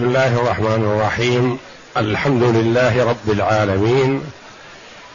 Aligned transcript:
بسم 0.00 0.08
الله 0.08 0.40
الرحمن 0.40 0.84
الرحيم. 0.84 1.58
الحمد 1.96 2.42
لله 2.42 3.04
رب 3.04 3.30
العالمين. 3.30 4.22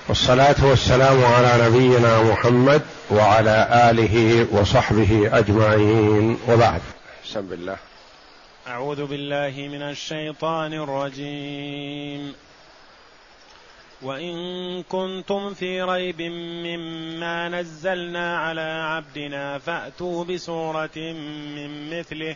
والصلاة 0.07 0.55
والسلام 0.65 1.25
على 1.25 1.65
نبينا 1.65 2.23
محمد 2.23 2.81
وعلى 3.11 3.89
آله 3.89 4.47
وصحبه 4.51 5.29
أجمعين. 5.33 6.37
وبعد. 6.49 6.81
بسم 7.25 7.53
الله 7.53 7.75
أعوذ 8.67 9.05
بالله 9.05 9.53
من 9.57 9.81
الشيطان 9.81 10.73
الرجيم. 10.73 12.33
وإن 14.01 14.83
كنتم 14.83 15.53
في 15.53 15.81
ريب 15.81 16.21
مما 16.65 17.49
نزلنا 17.49 18.37
على 18.37 18.61
عبدنا 18.61 19.57
فأتوا 19.59 20.23
بسورة 20.23 20.97
من 21.55 21.99
مثله 21.99 22.35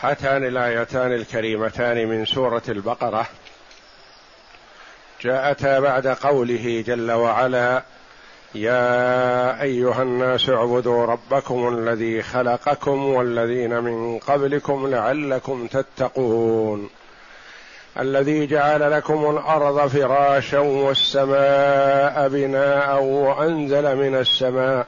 هاتان 0.00 0.44
الآيتان 0.44 1.12
الكريمتان 1.12 2.08
من 2.08 2.24
سورة 2.24 2.62
البقرة 2.68 3.26
جاءتا 5.20 5.80
بعد 5.80 6.06
قوله 6.06 6.84
جل 6.86 7.12
وعلا 7.12 7.82
يا 8.54 9.62
أيها 9.62 10.02
الناس 10.02 10.48
اعبدوا 10.48 11.06
ربكم 11.06 11.68
الذي 11.68 12.22
خلقكم 12.22 13.04
والذين 13.04 13.80
من 13.80 14.18
قبلكم 14.18 14.86
لعلكم 14.90 15.66
تتقون 15.66 16.90
الذي 18.00 18.46
جعل 18.46 18.92
لكم 18.92 19.30
الأرض 19.30 19.88
فراشا 19.88 20.58
والسماء 20.58 22.28
بناء 22.28 23.02
وأنزل 23.02 23.96
من 23.96 24.14
السماء 24.14 24.86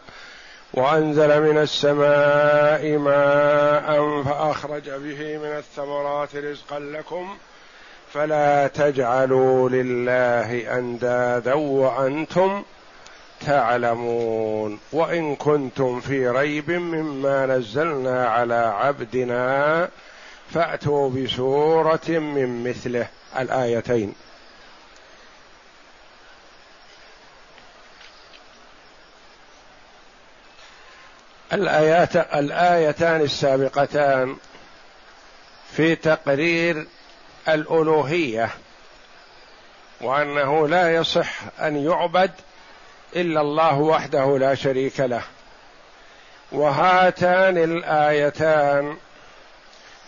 وأنزل 0.74 1.42
من 1.42 1.58
السماء 1.58 2.98
ماء 2.98 4.22
فأخرج 4.22 4.90
به 4.90 5.38
من 5.38 5.56
الثمرات 5.58 6.36
رزقا 6.36 6.78
لكم 6.78 7.36
فلا 8.12 8.66
تجعلوا 8.66 9.68
لله 9.68 10.78
أندادا 10.78 11.54
وأنتم 11.54 12.62
تعلمون. 13.46 14.78
وإن 14.92 15.36
كنتم 15.36 16.00
في 16.00 16.28
ريب 16.28 16.70
مما 16.70 17.46
نزلنا 17.46 18.28
على 18.28 18.54
عبدنا 18.54 19.88
فأتوا 20.50 21.10
بسورة 21.10 22.08
من 22.08 22.68
مثله 22.68 23.08
الآيتين. 23.38 24.14
الآيات 31.52 32.16
الآيتان 32.16 33.20
السابقتان 33.20 34.36
في 35.72 35.94
تقرير 35.94 36.86
الألوهية 37.48 38.50
وأنه 40.00 40.68
لا 40.68 40.94
يصح 40.94 41.40
أن 41.60 41.76
يعبد 41.76 42.30
إلا 43.16 43.40
الله 43.40 43.78
وحده 43.78 44.38
لا 44.38 44.54
شريك 44.54 45.00
له. 45.00 45.22
وهاتان 46.52 47.58
الآيتان 47.58 48.96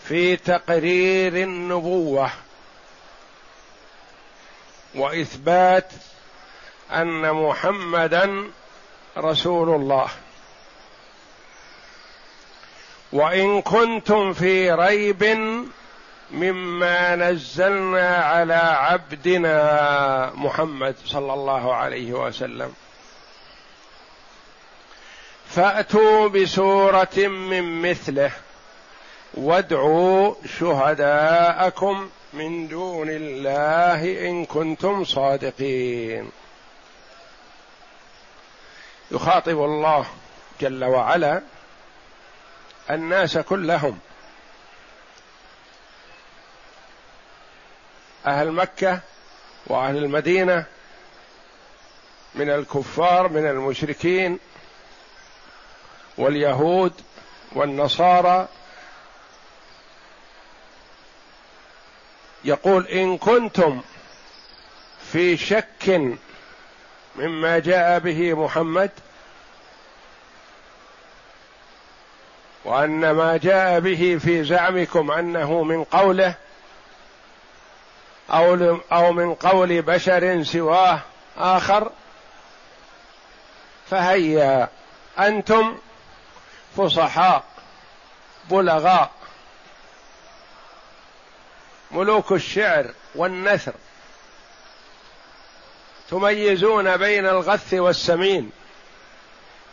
في 0.03 0.35
تقرير 0.35 1.33
النبوة 1.33 2.29
وإثبات 4.95 5.91
أن 6.91 7.33
محمدا 7.33 8.43
رسول 9.17 9.69
الله. 9.69 10.09
وإن 13.13 13.61
كنتم 13.61 14.33
في 14.33 14.71
ريب 14.71 15.23
مما 16.31 17.15
نزلنا 17.15 18.15
على 18.17 18.53
عبدنا 18.53 20.31
محمد 20.35 20.95
صلى 21.05 21.33
الله 21.33 21.75
عليه 21.75 22.13
وسلم. 22.13 22.73
فأتوا 25.47 26.27
بسورة 26.27 27.17
من 27.17 27.81
مثله. 27.81 28.31
وادعوا 29.33 30.35
شهداءكم 30.59 32.09
من 32.33 32.67
دون 32.67 33.07
الله 33.09 34.29
إن 34.29 34.45
كنتم 34.45 35.03
صادقين. 35.03 36.31
يخاطب 39.11 39.57
الله 39.65 40.05
جل 40.61 40.83
وعلا 40.83 41.41
الناس 42.91 43.37
كلهم. 43.37 43.99
أهل 48.25 48.51
مكة 48.51 48.99
وأهل 49.67 49.97
المدينة 49.97 50.65
من 52.35 52.49
الكفار 52.49 53.27
من 53.27 53.47
المشركين 53.47 54.39
واليهود 56.17 56.93
والنصارى. 57.51 58.47
يقول 62.43 62.87
إن 62.87 63.17
كنتم 63.17 63.81
في 65.11 65.37
شك 65.37 66.01
مما 67.15 67.59
جاء 67.59 67.99
به 67.99 68.33
محمد 68.33 68.91
وأن 72.65 73.11
ما 73.11 73.37
جاء 73.37 73.79
به 73.79 74.19
في 74.23 74.43
زعمكم 74.43 75.11
أنه 75.11 75.63
من 75.63 75.83
قوله 75.83 76.35
أو 78.29 78.77
أو 78.91 79.11
من 79.11 79.33
قول 79.33 79.81
بشر 79.81 80.43
سواه 80.43 80.99
آخر 81.37 81.91
فهيا 83.89 84.69
أنتم 85.19 85.77
فصحاء 86.77 87.43
بلغاء. 88.49 89.11
ملوك 91.91 92.31
الشعر 92.31 92.85
والنثر 93.15 93.73
تميزون 96.09 96.97
بين 96.97 97.25
الغث 97.25 97.73
والسمين. 97.73 98.51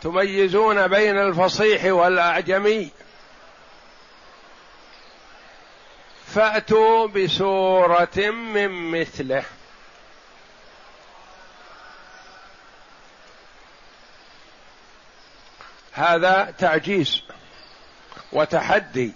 تميزون 0.01 0.87
بين 0.87 1.17
الفصيح 1.19 1.85
والأعجمي. 1.85 2.91
فأتوا 6.27 7.07
بسورة 7.07 8.17
من 8.17 8.91
مثله. 8.91 9.43
هذا 15.93 16.53
تعجيز 16.57 17.21
وتحدي. 18.31 19.13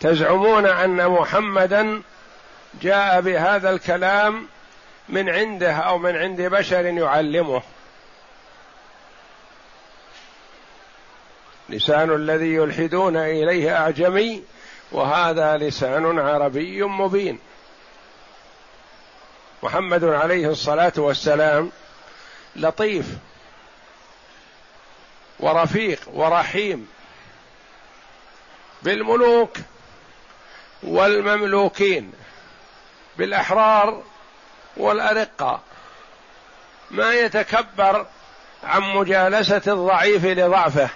تزعمون 0.00 0.66
أن 0.66 1.08
محمدا 1.08 2.02
جاء 2.82 3.20
بهذا 3.20 3.70
الكلام 3.70 4.48
من 5.08 5.28
عنده 5.28 5.72
أو 5.72 5.98
من 5.98 6.16
عند 6.16 6.40
بشر 6.42 6.84
يعلمه. 6.84 7.62
لسان 11.68 12.14
الذي 12.14 12.54
يلحدون 12.54 13.16
إليه 13.16 13.76
أعجمي 13.76 14.44
وهذا 14.92 15.56
لسان 15.56 16.18
عربي 16.18 16.82
مبين. 16.82 17.38
محمد 19.62 20.04
عليه 20.04 20.48
الصلاة 20.50 20.92
والسلام 20.96 21.70
لطيف 22.56 23.06
ورفيق 25.40 26.00
ورحيم 26.06 26.88
بالملوك 28.82 29.56
والمملوكين 30.82 32.12
بالأحرار 33.18 34.02
والأرقة 34.76 35.60
ما 36.90 37.14
يتكبر 37.14 38.06
عن 38.64 38.82
مجالسة 38.82 39.62
الضعيف 39.66 40.24
لضعفه. 40.24 40.88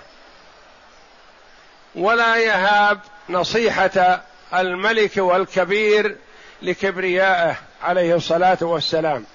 ولا 1.94 2.36
يهاب 2.36 3.00
نصيحة 3.28 4.22
الملك 4.54 5.16
والكبير 5.16 6.16
لكبريائه 6.62 7.56
عليه 7.82 8.14
الصلاة 8.14 8.58
والسلام. 8.60 9.26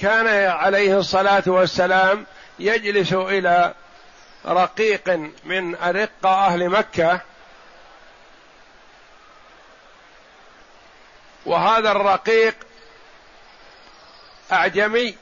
كان 0.00 0.50
عليه 0.50 0.98
الصلاة 0.98 1.42
والسلام 1.46 2.26
يجلس 2.58 3.12
إلى 3.12 3.74
رقيق 4.46 5.08
من 5.44 5.74
ارقه 5.74 6.46
أهل 6.46 6.68
مكة. 6.68 7.20
وهذا 11.46 11.90
الرقيق 11.90 12.54
أعجمي. 14.52 15.14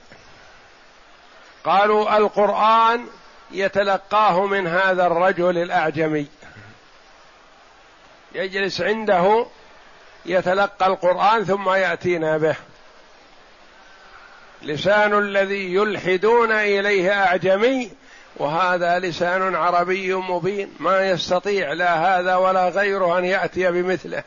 قالوا 1.65 2.17
القرآن 2.17 3.07
يتلقاه 3.51 4.47
من 4.47 4.67
هذا 4.67 5.07
الرجل 5.07 5.59
الأعجمي. 5.59 6.27
يجلس 8.35 8.81
عنده 8.81 9.47
يتلقى 10.27 10.87
القرآن 10.87 11.45
ثم 11.45 11.71
يأتينا 11.71 12.39
به. 12.39 12.57
لسان 14.63 15.19
الذي 15.19 15.75
يلحدون 15.75 16.53
إليه 16.53 17.25
أعجمي 17.25 17.91
وهذا 18.37 18.99
لسان 18.99 19.55
عربي 19.55 20.15
مبين. 20.15 20.75
ما 20.81 21.11
يستطيع 21.11 21.73
لا 21.73 21.95
هذا 21.95 22.37
ولا 22.37 22.69
غيره 22.69 23.19
أن 23.19 23.25
يأتي 23.25 23.71
بمثله. 23.71 24.25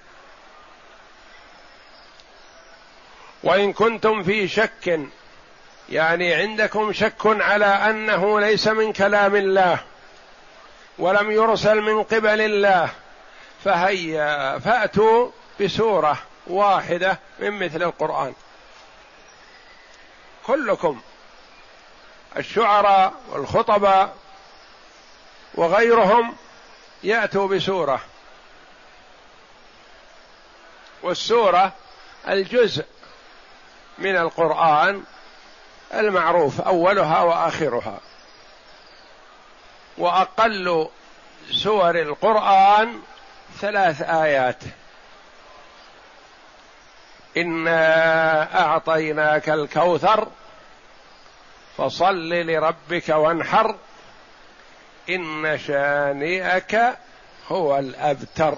وإن 3.44 3.74
كنتم 3.74 4.24
في 4.24 4.48
شك 4.48 5.00
يعني 5.90 6.34
عندكم 6.34 6.94
شك 6.94 7.26
على 7.26 7.66
أنه 7.66 8.40
ليس 8.40 8.68
من 8.68 8.94
كلام 8.94 9.36
الله 9.36 9.80
ولم 11.00 11.32
يرسل 11.32 11.82
من 11.82 12.04
قبل 12.04 12.42
الله 12.42 12.90
فهيا 13.64 14.60
فأتوا 14.60 15.32
بسورة 15.62 16.18
واحدة 16.48 17.20
من 17.40 17.52
مثل 17.52 17.84
القرآن. 17.84 18.34
كلكم 20.46 21.02
الشعراء 22.38 23.14
والخطباء 23.30 24.16
وغيرهم 25.56 26.36
يأتوا 27.04 27.48
بسورة. 27.48 28.02
والسورة 31.04 31.74
الجزء 32.28 32.86
من 34.02 34.18
القرآن 34.18 35.04
المعروف 35.94 36.62
أولها 36.62 37.22
وآخرها. 37.22 38.00
وأقل 39.98 40.88
سور 41.52 41.96
القرآن 41.96 43.00
ثلاث 43.60 44.02
آيات. 44.02 44.64
إنا 47.38 48.62
أعطيناك 48.62 49.50
الكوثر 49.50 50.28
فصل 51.78 52.30
لربك 52.30 53.10
وانحر 53.10 53.76
إن 55.10 55.58
شانئك 55.58 56.98
هو 57.48 57.78
الأبتر. 57.80 58.58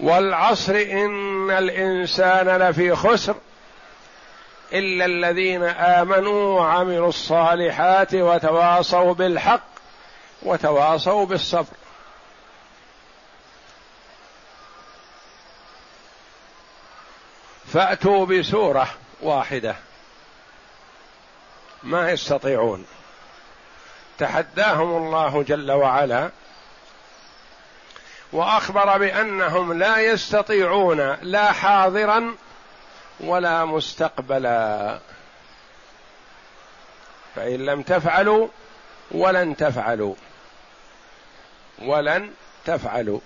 والعصر 0.00 0.74
إن 0.74 1.50
الإنسان 1.50 2.48
لفي 2.48 2.96
خسر 2.96 3.34
إلا 4.72 5.04
الذين 5.04 5.62
آمنوا 5.64 6.60
وعملوا 6.60 7.08
الصالحات 7.08 8.14
وتواصوا 8.14 9.14
بالحق 9.14 9.68
وتواصوا 10.42 11.26
بالصبر. 11.26 11.74
فأتوا 17.72 18.26
بسورة 18.26 18.88
واحدة. 19.22 19.76
ما 21.82 22.10
يستطيعون. 22.10 22.86
تحداهم 24.18 24.96
الله 24.96 25.42
جل 25.42 25.72
وعلا 25.72 26.30
وأخبر 28.32 28.98
بأنهم 28.98 29.72
لا 29.72 29.98
يستطيعون 29.98 31.16
لا 31.22 31.52
حاضرا 31.52 32.34
ولا 33.20 33.64
مستقبلا. 33.64 34.98
فإن 37.36 37.66
لم 37.66 37.82
تفعلوا 37.82 38.48
ولن 39.10 39.56
تفعلوا. 39.56 40.14
ولن 41.78 42.30
تفعلوا. 42.64 43.20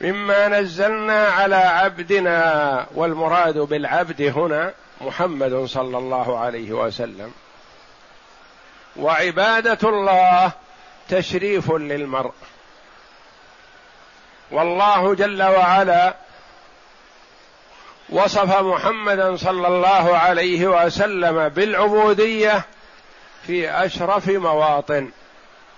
مما 0.00 0.48
نزلنا 0.48 1.26
على 1.26 1.56
عبدنا 1.56 2.86
والمراد 2.94 3.58
بالعبد 3.58 4.22
هنا 4.22 4.74
محمد 5.00 5.64
صلى 5.64 5.98
الله 5.98 6.38
عليه 6.38 6.72
وسلم. 6.72 7.32
وعبادة 8.96 9.88
الله 9.88 10.52
تشريف 11.08 11.70
للمرء. 11.70 12.32
والله 14.50 15.14
جل 15.14 15.42
وعلا 15.42 16.14
وصف 18.08 18.60
محمدا 18.60 19.36
صلى 19.36 19.68
الله 19.68 20.16
عليه 20.16 20.66
وسلم 20.66 21.48
بالعبودية 21.48 22.64
في 23.46 23.70
أشرف 23.70 24.28
مواطن 24.28 25.10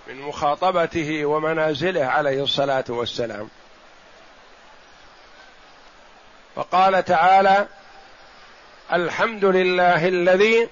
من 0.07 0.21
مخاطبته 0.21 1.25
ومنازله 1.25 2.05
عليه 2.05 2.43
الصلاة 2.43 2.85
والسلام. 2.89 3.49
فقال 6.55 7.05
تعالى 7.05 7.67
الحمد 8.93 9.45
لله 9.45 10.07
الذي 10.07 10.69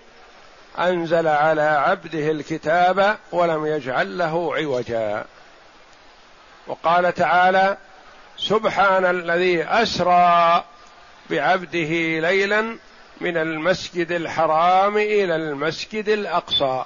أنزل 0.80 1.28
على 1.28 1.62
عبده 1.62 2.32
الكتاب 2.32 3.18
ولم 3.32 3.66
يجعل 3.66 4.18
له 4.18 4.56
عوجا. 4.56 5.26
وقال 6.68 7.14
تعالى 7.14 7.78
سبحان 8.38 9.06
الذي 9.06 9.64
أسرى 9.64 10.64
بعبده 11.30 12.20
ليلا 12.20 12.78
من 13.22 13.38
المسجد 13.38 14.12
الحرام 14.12 14.98
إلى 14.98 15.36
المسجد 15.36 16.10
الأقصى. 16.10 16.86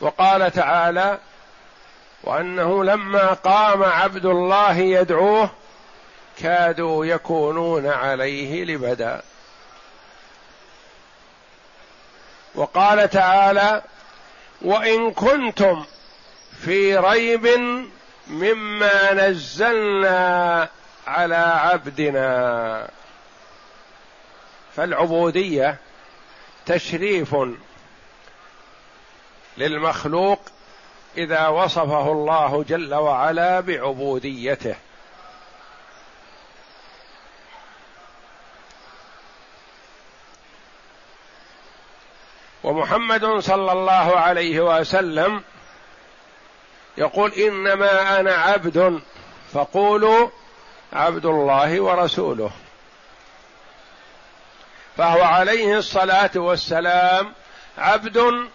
وقال 0.00 0.50
تعالى 0.50 1.18
وأنه 2.24 2.84
لما 2.84 3.32
قام 3.32 3.82
عبد 3.82 4.26
الله 4.26 4.78
يدعوه 4.78 5.50
كادوا 6.38 7.06
يكونون 7.06 7.86
عليه 7.86 8.64
لبدا. 8.64 9.22
وقال 12.54 13.10
تعالى 13.10 13.82
وإن 14.62 15.10
كنتم 15.10 15.84
في 16.60 16.96
ريب 16.96 17.46
مما 18.28 19.12
نزلنا 19.12 20.68
على 21.06 21.36
عبدنا. 21.36 22.88
فالعبودية 24.76 25.76
تشريف 26.66 27.36
للمخلوق 29.58 30.40
إذا 31.16 31.48
وصفه 31.48 32.12
الله 32.12 32.64
جل 32.68 32.94
وعلا 32.94 33.60
بعبوديته. 33.60 34.76
ومحمد 42.70 43.38
صلى 43.38 43.72
الله 43.72 44.18
عليه 44.18 44.60
وسلم 44.60 45.42
يقول 46.98 47.32
إنما 47.32 48.20
أنا 48.20 48.34
عبد 48.34 49.00
فقولوا 49.52 50.28
عبد 50.92 51.26
الله 51.26 51.80
ورسوله. 51.80 52.50
فهو 54.96 55.22
عليه 55.22 55.78
الصلاة 55.78 56.30
والسلام 56.34 57.32
عبد 57.78 58.48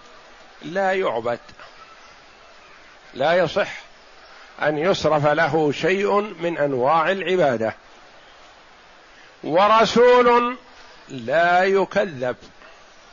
لا 0.61 0.93
يعبد 0.93 1.39
لا 3.13 3.33
يصح 3.33 3.71
أن 4.61 4.77
يصرف 4.77 5.27
له 5.27 5.71
شيء 5.71 6.21
من 6.21 6.57
أنواع 6.57 7.11
العبادة 7.11 7.75
ورسول 9.43 10.57
لا 11.09 11.63
يكذب. 11.63 12.35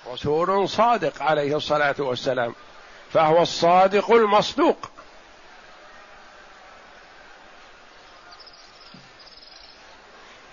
رسول 0.06 0.68
صادق 0.68 1.22
عليه 1.22 1.56
الصلاة 1.56 1.94
والسلام 1.98 2.54
فهو 3.12 3.42
الصادق 3.42 4.10
المصدوق. 4.10 4.90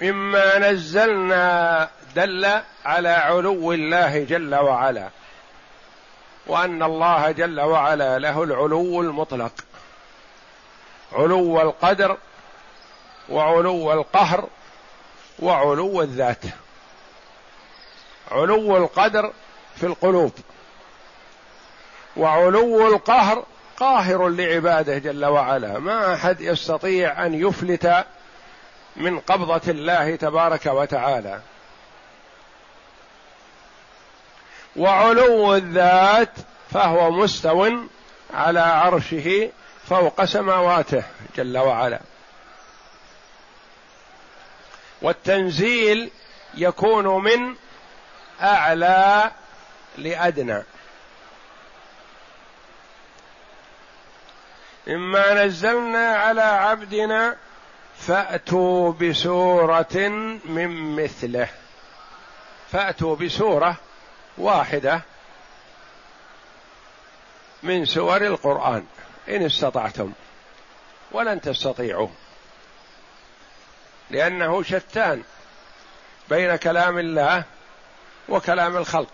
مما 0.01 0.57
نزلنا 0.57 1.89
دل 2.15 2.61
على 2.85 3.09
علو 3.09 3.73
الله 3.73 4.23
جل 4.23 4.55
وعلا 4.55 5.09
وأن 6.47 6.83
الله 6.83 7.31
جل 7.31 7.59
وعلا 7.59 8.19
له 8.19 8.43
العلو 8.43 9.01
المطلق 9.01 9.51
علو 11.13 11.61
القدر 11.61 12.17
وعلو 13.29 13.93
القهر 13.93 14.47
وعلو 15.39 16.01
الذات. 16.01 16.43
علو 18.31 18.77
القدر 18.77 19.33
في 19.75 19.85
القلوب. 19.85 20.31
وعلو 22.17 22.87
القهر 22.87 23.45
قاهر 23.77 24.29
لعباده 24.29 24.97
جل 24.97 25.25
وعلا. 25.25 25.79
ما 25.79 26.13
أحد 26.13 26.41
يستطيع 26.41 27.25
أن 27.25 27.47
يفلت 27.47 28.05
من 28.95 29.19
قبضة 29.19 29.71
الله 29.71 30.15
تبارك 30.15 30.65
وتعالى. 30.65 31.41
وعلو 34.75 35.55
الذات 35.55 36.33
فهو 36.71 37.11
مستو 37.11 37.71
على 38.33 38.59
عرشه 38.59 39.49
فوق 39.89 40.25
سماواته 40.25 41.03
جل 41.37 41.57
وعلا. 41.57 41.99
والتنزيل 45.01 46.11
يكون 46.53 47.23
من 47.23 47.55
أعلى 48.41 49.31
لأدنى. 49.97 50.63
مما 54.87 55.45
نزلنا 55.45 56.15
على 56.15 56.41
عبدنا 56.41 57.37
فاتوا 57.97 58.91
بسوره 58.91 60.07
من 60.45 60.95
مثله. 61.03 61.49
فاتوا 62.71 63.15
بسوره 63.15 63.75
واحدة 64.37 65.01
من 67.63 67.85
سور 67.85 68.25
القرآن. 68.25 68.85
إن 69.29 69.45
استطعتم. 69.45 70.13
ولن 71.11 71.41
تستطيعوا. 71.41 72.07
لأنه 74.09 74.63
شتان 74.63 75.23
بين 76.29 76.55
كلام 76.55 76.99
الله 76.99 77.43
وكلام 78.29 78.77
الخلق. 78.77 79.11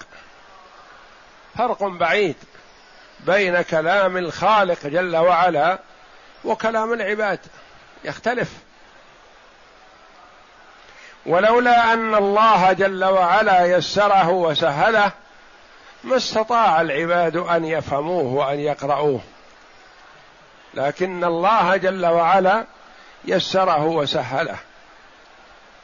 فرق 1.58 1.84
بعيد 1.84 2.36
بين 3.20 3.62
كلام 3.62 4.18
الخالق 4.18 4.88
جل 4.88 5.16
وعلا 5.16 5.80
وكلام 6.44 6.94
العباد. 6.94 7.40
يختلف. 8.04 8.52
ولولا 11.26 11.94
أن 11.94 12.16
الله 12.16 12.74
جل 12.74 13.06
وعلا 13.06 13.66
يسره 13.66 14.30
وسهله 14.30 15.12
ما 16.04 16.18
استطاع 16.18 16.82
العباد 16.82 17.38
أن 17.38 17.66
يفهموه 17.66 18.34
وأن 18.34 18.60
يقرأوه 18.60 19.22
لكن 20.74 21.24
الله 21.24 21.76
جل 21.76 22.06
وعلا 22.06 22.66
يسره 23.26 23.86
وسهله. 23.86 24.58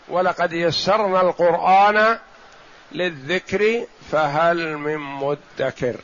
ولقد 0.08 0.54
يسرنا 0.54 1.22
القرآن 1.22 2.20
للذكر 2.92 3.86
فهل 4.12 4.78
من 4.78 4.98
مدكر؟ 4.98 5.96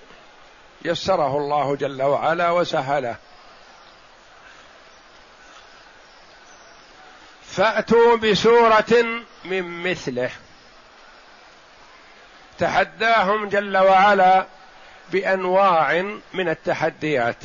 يسره 0.85 1.37
الله 1.37 1.75
جل 1.75 2.01
وعلا 2.01 2.51
وسهله. 2.51 3.15
فأتوا 7.45 8.15
بسورة 8.15 9.23
من 9.45 9.91
مثله. 9.91 10.31
تحداهم 12.59 13.49
جل 13.49 13.77
وعلا 13.77 14.45
بأنواع 15.11 16.01
من 16.33 16.49
التحديات. 16.49 17.43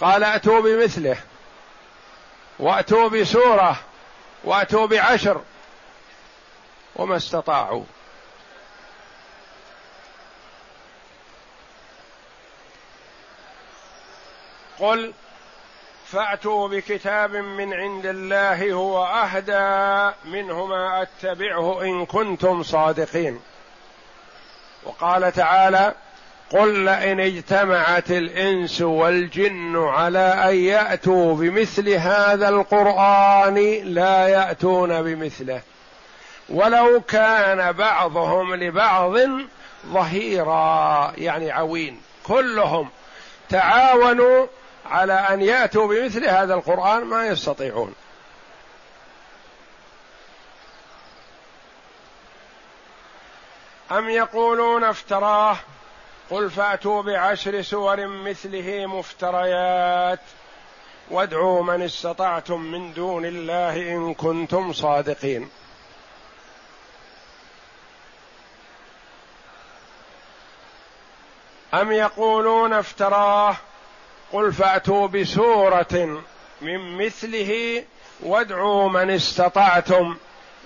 قال 0.00 0.24
أتوا 0.24 0.60
بمثله 0.60 1.16
وأتوا 2.58 3.08
بسورة 3.08 3.76
وأتوا 4.44 4.86
بعشر 4.86 5.40
وما 6.96 7.16
استطاعوا. 7.16 7.84
قل 14.78 15.12
فأتوا 16.06 16.68
بكتاب 16.68 17.36
من 17.36 17.74
عند 17.74 18.06
الله 18.06 18.72
هو 18.72 19.04
أهدى 19.04 20.14
منه 20.24 20.66
ما 20.66 21.02
أتبعه 21.02 21.82
إن 21.82 22.06
كنتم 22.06 22.62
صادقين. 22.62 23.40
وقال 24.84 25.32
تعالى 25.32 25.94
قل 26.50 26.84
لئن 26.84 27.20
اجتمعت 27.20 28.10
الإنس 28.10 28.82
والجن 28.82 29.76
على 29.76 30.18
أن 30.18 30.56
يأتوا 30.56 31.34
بمثل 31.34 31.88
هذا 31.88 32.48
القرآن 32.48 33.54
لا 33.84 34.28
يأتون 34.28 35.02
بمثله. 35.02 35.60
ولو 36.48 37.00
كان 37.00 37.72
بعضهم 37.72 38.54
لبعض 38.54 39.14
ظهيرا 39.86 41.12
يعني 41.16 41.50
عوين. 41.52 42.00
كلهم 42.24 42.90
تعاونوا 43.48 44.46
على 44.86 45.12
أن 45.12 45.42
يأتوا 45.42 45.88
بمثل 45.88 46.28
هذا 46.28 46.54
القرآن 46.54 47.04
ما 47.04 47.26
يستطيعون. 47.26 47.94
أم 53.92 54.08
يقولون 54.08 54.84
افتراه؟ 54.84 55.56
قل 56.30 56.50
فأتوا 56.50 57.02
بعشر 57.02 57.62
سور 57.62 58.06
مثله 58.06 58.86
مفتريات. 58.86 60.20
وادعوا 61.10 61.62
من 61.62 61.82
استطعتم 61.82 62.60
من 62.60 62.92
دون 62.92 63.24
الله 63.24 63.76
إن 63.76 64.14
كنتم 64.14 64.72
صادقين. 64.72 65.50
أم 71.80 71.92
يقولون 71.92 72.72
افتراه؟ 72.72 73.56
قل 74.32 74.52
فأتوا 74.52 75.06
بسورة 75.06 76.22
من 76.60 77.06
مثله 77.06 77.84
وادعوا 78.22 78.88
من 78.88 79.10
استطعتم 79.10 80.16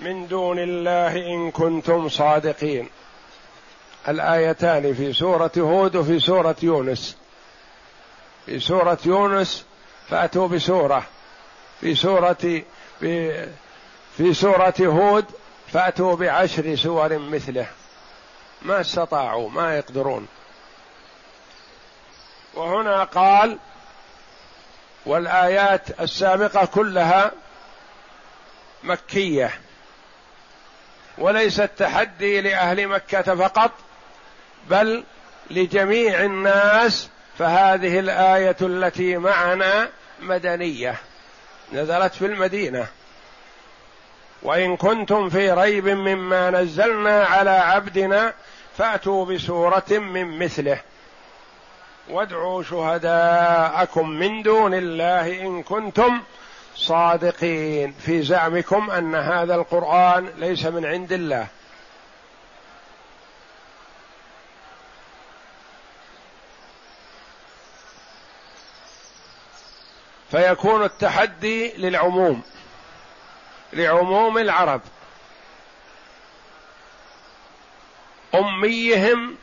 من 0.02 0.28
دون 0.28 0.58
الله 0.58 1.16
إن 1.16 1.50
كنتم 1.50 2.08
صادقين. 2.08 2.88
الآيتان 4.08 4.94
في 4.94 5.12
سورة 5.12 5.50
هود 5.58 5.96
وفي 5.96 6.20
سورة 6.20 6.56
يونس. 6.62 7.16
في 8.46 8.60
سورة 8.60 8.98
يونس 9.06 9.64
فأتوا 10.08 10.48
بسورة. 10.48 11.02
في 11.80 11.94
سورة 11.94 12.62
في 14.16 14.34
سورة 14.34 14.74
هود 14.80 15.24
فأتوا 15.72 16.16
بعشر 16.16 16.76
سور 16.76 17.18
مثله. 17.18 17.66
ما 18.62 18.80
استطاعوا 18.80 19.50
ما 19.50 19.76
يقدرون. 19.76 20.28
وهنا 22.54 23.04
قال 23.04 23.58
والآيات 25.06 26.00
السابقة 26.00 26.66
كلها 26.66 27.32
مكية 28.82 29.50
وليس 31.18 31.60
التحدي 31.60 32.40
لأهل 32.40 32.88
مكة 32.88 33.34
فقط 33.34 33.70
بل 34.70 35.04
لجميع 35.50 36.24
الناس 36.24 37.08
فهذه 37.38 37.98
الآية 37.98 38.56
التي 38.60 39.16
معنا 39.16 39.88
مدنية 40.20 40.94
نزلت 41.72 42.14
في 42.14 42.26
المدينة. 42.26 42.86
وإن 44.42 44.76
كنتم 44.76 45.30
في 45.30 45.52
ريب 45.52 45.88
مما 45.88 46.50
نزلنا 46.50 47.24
على 47.24 47.50
عبدنا 47.50 48.34
فأتوا 48.78 49.24
بسورة 49.24 49.84
من 49.90 50.38
مثله. 50.38 50.80
وادعوا 52.10 52.62
شهداءكم 52.62 54.08
من 54.08 54.42
دون 54.42 54.74
الله 54.74 55.42
إن 55.42 55.62
كنتم 55.62 56.20
صادقين. 56.76 57.92
في 57.92 58.22
زعمكم 58.22 58.90
أن 58.90 59.14
هذا 59.14 59.54
القرآن 59.54 60.32
ليس 60.36 60.64
من 60.64 60.86
عند 60.86 61.12
الله. 61.12 61.46
فيكون 70.30 70.84
التحدي 70.84 71.72
للعموم 71.76 72.42
لعموم 73.72 74.38
العرب. 74.38 74.80
أميهم 78.34 79.36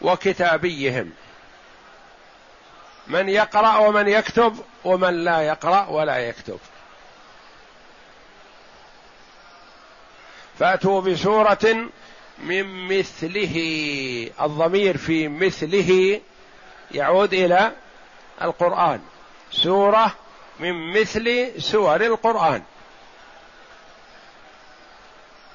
وكتابيهم. 0.00 1.12
من 3.06 3.28
يقرأ 3.28 3.76
ومن 3.76 4.08
يكتب 4.08 4.58
ومن 4.84 5.24
لا 5.24 5.40
يقرأ 5.40 5.86
ولا 5.88 6.16
يكتب. 6.18 6.58
فأتوا 10.58 11.00
بسورة 11.00 11.90
من 12.38 12.88
مثله. 12.98 13.56
الضمير 14.40 14.96
في 14.96 15.28
مثله 15.28 16.20
يعود 16.90 17.34
إلى 17.34 17.72
القرآن. 18.42 19.00
سورة 19.50 20.16
من 20.60 21.00
مثل 21.00 21.52
سور 21.58 22.00
القرآن. 22.00 22.62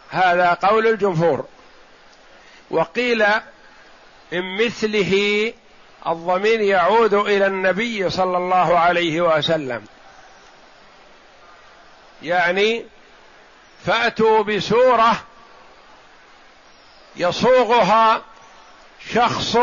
هذا 0.09 0.53
قول 0.53 0.87
الجمهور. 0.87 1.45
وقيل 2.69 3.25
من 4.31 4.65
مثله 4.65 5.53
الضمير 6.07 6.61
يعود 6.61 7.13
إلى 7.13 7.47
النبي 7.47 8.09
صلى 8.09 8.37
الله 8.37 8.79
عليه 8.79 9.21
وسلم. 9.21 9.85
يعني 12.23 12.85
فأتوا 13.85 14.43
بسورة 14.43 15.23
يصوغها 17.15 18.21
شخص 19.13 19.57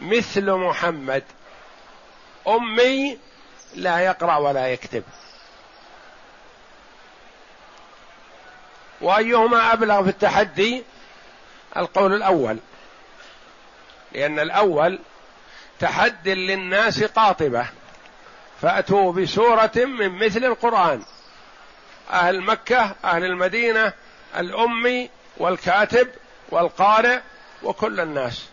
مثل 0.00 0.50
محمد. 0.52 1.24
أمي 2.48 3.18
لا 3.74 3.98
يقرأ 3.98 4.36
ولا 4.36 4.66
يكتب. 4.66 5.02
وأيهما 9.00 9.72
أبلغ 9.72 10.02
في 10.02 10.08
التحدي؟ 10.08 10.84
القول 11.76 12.14
الأول. 12.14 12.58
لأن 14.12 14.38
الأول 14.38 14.98
تحد 15.78 16.28
للناس 16.28 17.02
قاطبة 17.04 17.66
فأتوا 18.62 19.12
بسورة 19.12 19.72
من 19.76 20.08
مثل 20.08 20.44
القرآن. 20.44 21.02
أهل 22.10 22.40
مكة 22.40 22.94
أهل 23.04 23.24
المدينة 23.24 23.92
الأمي 24.36 25.10
والكاتب 25.36 26.08
والقارئ 26.50 27.20
وكل 27.62 28.00
الناس. 28.00 28.48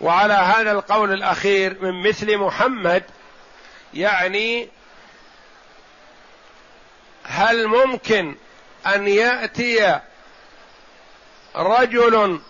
وعلى 0.00 0.34
هذا 0.34 0.72
القول 0.72 1.12
الأخير 1.12 1.76
من 1.82 2.08
مثل 2.08 2.36
محمد 2.36 3.02
يعني 3.94 4.68
هل 7.24 7.66
ممكن 7.66 8.36
أن 8.86 9.08
يأتي 9.08 10.00
رجل 11.58 12.40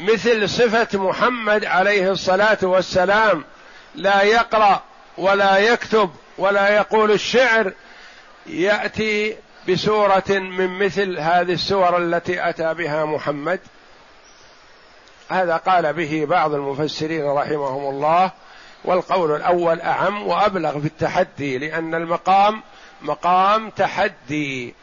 مثل 0.00 0.48
صفة 0.48 0.98
محمد 0.98 1.64
عليه 1.64 2.10
الصلاة 2.10 2.58
والسلام 2.62 3.44
لا 3.94 4.22
يقرأ 4.22 4.82
ولا 5.18 5.58
يكتب 5.58 6.10
ولا 6.38 6.68
يقول 6.68 7.10
الشعر 7.10 7.72
يأتي 8.46 9.36
بسورة 9.68 10.28
من 10.28 10.78
مثل 10.78 11.18
هذه 11.18 11.52
السور 11.52 11.96
التي 11.96 12.48
أتى 12.48 12.74
بها 12.74 13.04
محمد. 13.04 13.60
هذا 15.28 15.56
قال 15.56 15.92
به 15.92 16.24
بعض 16.28 16.54
المفسرين 16.54 17.26
رحمهم 17.26 17.94
الله 17.94 18.30
والقول 18.84 19.36
الأول 19.36 19.80
أعم 19.80 20.26
وأبلغ 20.26 20.80
في 20.80 20.86
التحدي 20.86 21.58
لأن 21.58 21.94
المقام 21.94 22.62
مقام 23.02 23.70
تحدي 23.70 24.74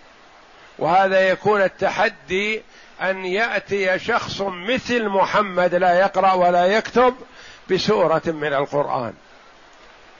وهذا 0.79 1.29
يكون 1.29 1.61
التحدي 1.61 2.61
أن 3.01 3.25
يأتي 3.25 3.99
شخص 3.99 4.41
مثل 4.41 5.09
محمد 5.09 5.75
لا 5.75 5.99
يقرأ 5.99 6.33
ولا 6.33 6.65
يكتب 6.65 7.15
بسورة 7.71 8.21
من 8.25 8.53
القرآن. 8.53 9.13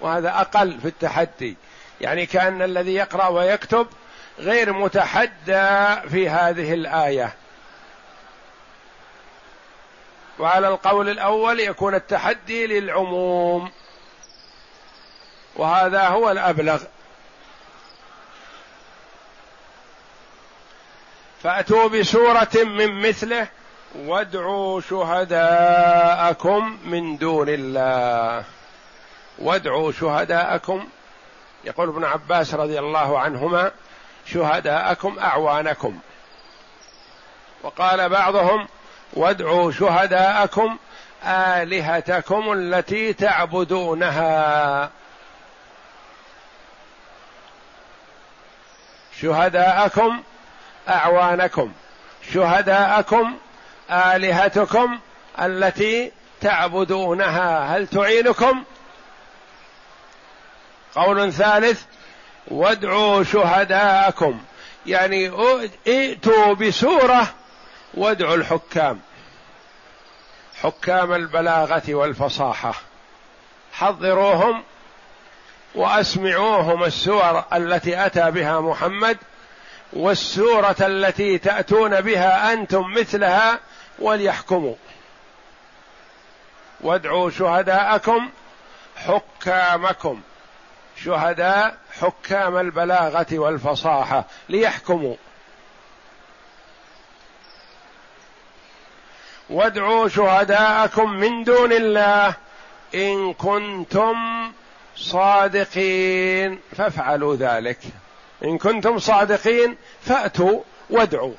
وهذا 0.02 0.30
أقل 0.30 0.80
في 0.82 0.88
التحدي. 0.88 1.58
يعني 2.02 2.26
كأن 2.26 2.62
الذي 2.62 2.94
يقرأ 2.94 3.28
ويكتب 3.28 3.88
غير 4.40 4.74
متحدى 4.74 5.96
في 6.10 6.30
هذه 6.30 6.74
الآية. 6.74 7.34
وعلى 10.40 10.68
القول 10.68 11.10
الأول 11.10 11.60
يكون 11.60 11.96
التحدي 11.96 12.68
للعموم. 12.68 13.72
وهذا 15.56 16.08
هو 16.08 16.32
الأبلغ. 16.32 16.84
فأتوا 21.44 21.88
بسورة 21.88 22.50
من 22.56 23.02
مثله 23.10 23.48
وادعوا 23.96 24.82
شهداءكم 24.82 26.78
من 26.86 27.18
دون 27.18 27.50
الله. 27.50 28.44
وادعوا 29.40 29.92
شهداءكم 29.92 30.88
يقول 31.64 31.88
ابن 31.90 32.04
عباس 32.04 32.54
رضي 32.54 32.80
الله 32.80 33.20
عنهما 33.20 33.72
شهداءكم 34.26 35.20
أعوانكم. 35.20 36.00
وقال 37.64 38.10
بعضهم 38.10 38.68
وادعوا 39.14 39.72
شهداءكم 39.72 40.78
آلهتكم 41.26 42.54
التي 42.54 43.14
تعبدونها. 43.14 44.90
شهداءكم 49.22 50.22
أعوانكم 50.92 51.72
شهداءكم 52.34 53.38
آلهتكم 53.92 55.00
التي 55.42 56.12
تعبدونها. 56.42 57.78
هل 57.78 57.88
تعينكم؟ 57.88 58.64
قول 60.96 61.34
ثالث 61.34 61.84
وادعوا 62.48 63.24
شهداءكم. 63.24 64.42
يعني 64.86 65.32
ائتوا 65.88 66.54
بسورة 66.54 67.28
وادعوا 67.94 68.36
الحكام. 68.36 69.00
حكام 70.62 71.14
البلاغة 71.14 71.84
والفصاحة. 71.94 72.74
حضروهم 73.74 74.64
وأسمعوهم 75.76 76.84
السور 76.84 77.44
التي 77.54 78.06
أتى 78.06 78.32
بها 78.32 78.60
محمد 78.60 79.18
والسورة 79.94 80.76
التي 80.82 81.38
تأتون 81.38 82.02
بها 82.02 82.54
أنتم 82.54 82.94
مثلها 82.94 83.60
وليحكموا. 84.00 84.76
وادعوا 86.82 87.30
شهداءكم 87.30 88.30
حكامكم. 88.96 90.22
شهداء 91.04 91.78
حكام 92.02 92.58
البلاغة 92.58 93.26
والفصاحة. 93.32 94.26
ليحكموا. 94.50 95.16
وادعوا 99.50 100.08
شهداءكم 100.08 101.12
من 101.12 101.44
دون 101.44 101.72
الله 101.74 102.34
إن 102.96 103.34
كنتم 103.34 104.16
صادقين. 104.96 106.60
فافعلوا 106.78 107.36
ذلك. 107.36 107.80
إن 108.44 108.58
كنتم 108.58 109.00
صادقين 109.00 109.78
فأتوا 110.02 110.62
وادعوا. 110.90 111.34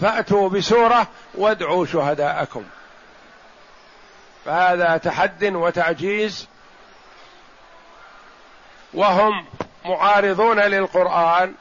فأتوا 0.00 0.48
بسورة 0.48 1.06
وادعوا 1.34 1.86
شهداءكم. 1.86 2.64
فهذا 4.44 4.96
تحد 4.96 5.44
وتعجيز. 5.44 6.48
وهم 8.94 9.46
معارضون 9.84 10.60
للقرآن 10.60 11.54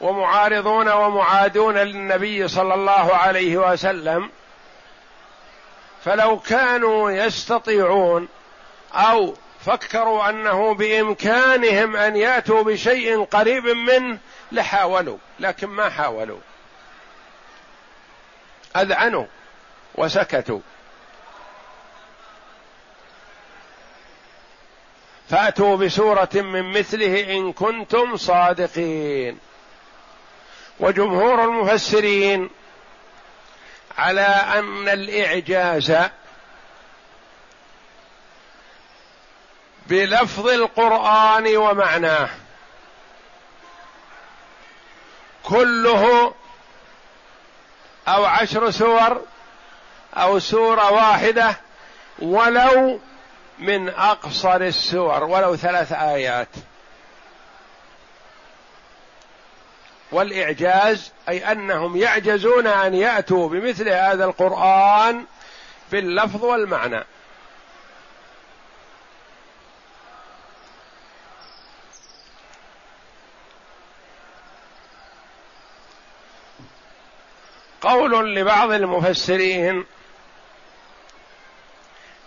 ومعارضون 0.00 0.88
ومعادون 0.88 1.78
للنبي 1.78 2.48
صلى 2.48 2.74
الله 2.74 3.16
عليه 3.16 3.56
وسلم. 3.56 4.30
فلو 6.04 6.38
كانوا 6.38 7.10
يستطيعون 7.10 8.28
أو 8.94 9.34
فكروا 9.68 10.28
أنه 10.28 10.74
بإمكانهم 10.74 11.96
أن 11.96 12.16
يأتوا 12.16 12.62
بشيء 12.62 13.24
قريب 13.24 13.64
منه 13.64 14.18
لحاولوا 14.52 15.18
لكن 15.40 15.66
ما 15.66 15.90
حاولوا. 15.90 16.38
أذعنوا 18.76 19.26
وسكتوا. 19.94 20.60
فأتوا 25.28 25.76
بسورة 25.76 26.28
من 26.34 26.78
مثله 26.78 27.36
إن 27.36 27.52
كنتم 27.52 28.16
صادقين. 28.16 29.38
وجمهور 30.80 31.44
المفسرين 31.44 32.50
على 33.98 34.20
أن 34.58 34.88
الإعجاز 34.88 35.92
بلفظ 39.88 40.48
القرآن 40.48 41.56
ومعناه. 41.56 42.28
كله 45.42 46.34
أو 48.08 48.24
عشر 48.24 48.70
سور 48.70 49.22
أو 50.14 50.38
سورة 50.38 50.92
واحدة 50.92 51.56
ولو 52.18 53.00
من 53.58 53.88
أقصر 53.88 54.56
السور 54.56 55.24
ولو 55.24 55.56
ثلاث 55.56 55.92
آيات. 55.92 56.48
والإعجاز 60.12 61.12
أي 61.28 61.52
أنهم 61.52 61.96
يعجزون 61.96 62.66
أن 62.66 62.94
يأتوا 62.94 63.48
بمثل 63.48 63.88
هذا 63.88 64.24
القرآن 64.24 65.24
باللفظ 65.92 66.44
والمعنى. 66.44 67.04
قول 77.80 78.34
لبعض 78.34 78.70
المفسرين 78.72 79.84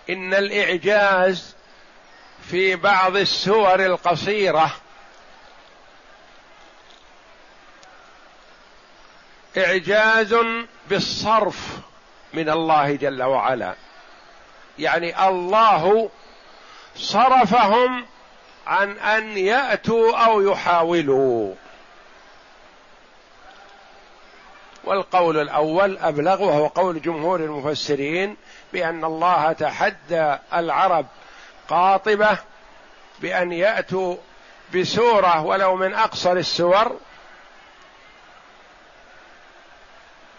إن 0.09 0.33
الإعجاز 0.33 1.55
في 2.49 2.75
بعض 2.75 3.15
السور 3.15 3.85
القصيرة. 3.85 4.71
إعجاز 9.57 10.35
بالصرف 10.89 11.79
من 12.33 12.49
الله 12.49 12.95
جل 12.95 13.23
وعلا. 13.23 13.75
يعني 14.79 15.27
الله 15.27 16.09
صرفهم 16.95 18.05
عن 18.67 18.91
أن 18.91 19.37
يأتوا 19.37 20.17
أو 20.25 20.51
يحاولوا. 20.51 21.55
والقول 24.83 25.37
الأول 25.37 25.97
أبلغ 25.97 26.43
وهو 26.43 26.67
قول 26.67 27.01
جمهور 27.01 27.39
المفسرين 27.39 28.37
بأن 28.73 29.05
الله 29.05 29.51
تحدى 29.51 30.37
العرب 30.53 31.05
قاطبة 31.69 32.37
بأن 33.19 33.51
يأتوا 33.51 34.15
بسورة 34.75 35.41
ولو 35.45 35.75
من 35.75 35.93
أقصر 35.93 36.31
السور 36.31 36.99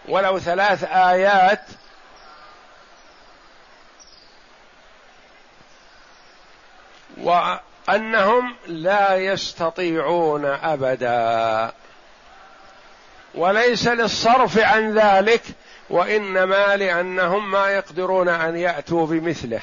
ولو 0.07 0.39
ثلاث 0.39 0.83
آيات 0.83 1.61
وأنهم 7.17 8.55
لا 8.67 9.15
يستطيعون 9.15 10.45
أبدا. 10.45 11.73
وليس 13.35 13.87
للصرف 13.87 14.59
عن 14.59 14.99
ذلك 14.99 15.43
وإنما 15.89 16.75
لأنهم 16.75 17.51
ما 17.51 17.67
يقدرون 17.69 18.29
أن 18.29 18.55
يأتوا 18.57 19.07
بمثله. 19.07 19.61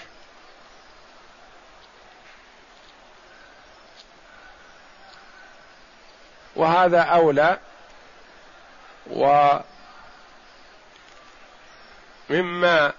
وهذا 6.57 7.01
أولى 7.01 7.59
ومما 12.31 12.93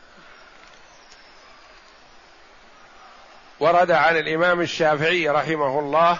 ورد 3.60 3.92
عن 3.92 4.18
الإمام 4.18 4.62
الشافعي 4.62 5.30
رحمه 5.30 5.80
الله 5.80 6.20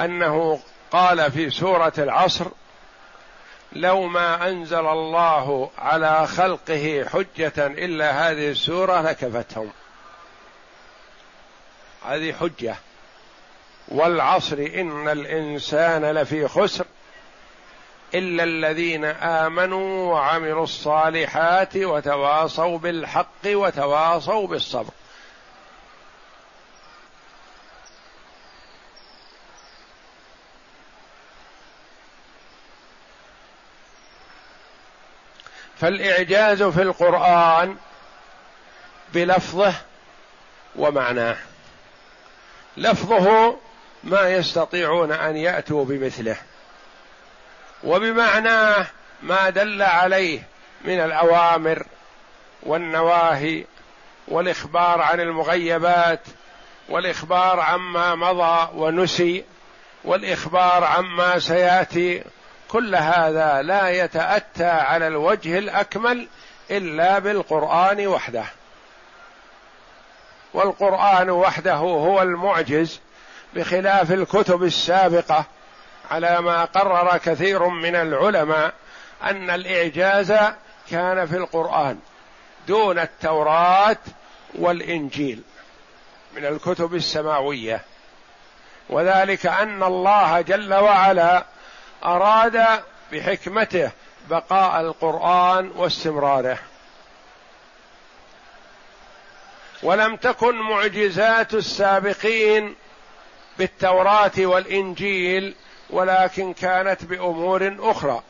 أنه 0.00 0.60
قال 0.92 1.32
في 1.32 1.50
سورة 1.50 1.92
العصر 1.98 2.46
لو 3.76 4.06
ما 4.06 4.48
أنزل 4.48 4.86
الله 4.86 5.70
على 5.78 6.26
خلقه 6.26 7.04
حجة 7.12 7.52
إلا 7.66 8.30
هذه 8.30 8.50
السورة 8.50 9.00
لكفتهم. 9.00 9.70
هذه 12.06 12.32
حجة. 12.32 12.76
والعصر 13.88 14.56
إن 14.56 15.08
الإنسان 15.08 16.04
لفي 16.04 16.48
خسر 16.48 16.86
إلا 18.14 18.44
الذين 18.44 19.04
آمنوا 19.04 20.12
وعملوا 20.12 20.64
الصالحات 20.64 21.76
وتواصوا 21.76 22.78
بالحق 22.78 23.46
وتواصوا 23.46 24.46
بالصبر. 24.46 24.92
فالإعجاز 35.82 36.62
في 36.62 36.82
القرآن 36.82 37.76
بلفظه 39.14 39.74
ومعناه. 40.76 41.36
لفظه 42.76 43.56
ما 44.04 44.30
يستطيعون 44.30 45.12
أن 45.12 45.36
يأتوا 45.36 45.84
بمثله 45.84 46.36
وبمعناه 47.84 48.86
ما 49.22 49.50
دل 49.50 49.82
عليه 49.82 50.42
من 50.84 51.00
الأوامر 51.00 51.86
والنواهي 52.62 53.64
والإخبار 54.28 55.00
عن 55.00 55.20
المغيبات 55.20 56.20
والإخبار 56.88 57.60
عما 57.60 58.14
مضى 58.14 58.68
ونسي 58.74 59.44
والإخبار 60.04 60.84
عما 60.84 61.38
سيأتي 61.38 62.24
كل 62.72 62.96
هذا 62.96 63.62
لا 63.62 63.88
يتأتى 63.88 64.64
على 64.64 65.06
الوجه 65.06 65.58
الأكمل 65.58 66.28
إلا 66.70 67.18
بالقرآن 67.18 68.06
وحده. 68.06 68.44
والقرآن 70.54 71.30
وحده 71.30 71.74
هو 71.76 72.22
المعجز 72.22 73.00
بخلاف 73.54 74.12
الكتب 74.12 74.62
السابقة 74.62 75.44
على 76.10 76.40
ما 76.40 76.64
قرر 76.64 77.18
كثير 77.18 77.68
من 77.68 77.96
العلماء 77.96 78.74
أن 79.22 79.50
الإعجاز 79.50 80.34
كان 80.90 81.26
في 81.26 81.36
القرآن 81.36 81.98
دون 82.68 82.98
التوراة 82.98 83.96
والإنجيل 84.54 85.42
من 86.36 86.44
الكتب 86.44 86.94
السماوية. 86.94 87.82
وذلك 88.88 89.46
أن 89.46 89.82
الله 89.82 90.40
جل 90.40 90.74
وعلا 90.74 91.51
أراد 92.04 92.82
بحكمته 93.12 93.90
بقاء 94.30 94.80
القرآن 94.80 95.70
واستمراره. 95.76 96.58
ولم 99.82 100.16
تكن 100.16 100.54
معجزات 100.54 101.54
السابقين 101.54 102.74
بالتوراة 103.58 104.32
والإنجيل 104.38 105.54
ولكن 105.90 106.52
كانت 106.52 107.04
بأمور 107.04 107.76
أخرى. 107.80 108.22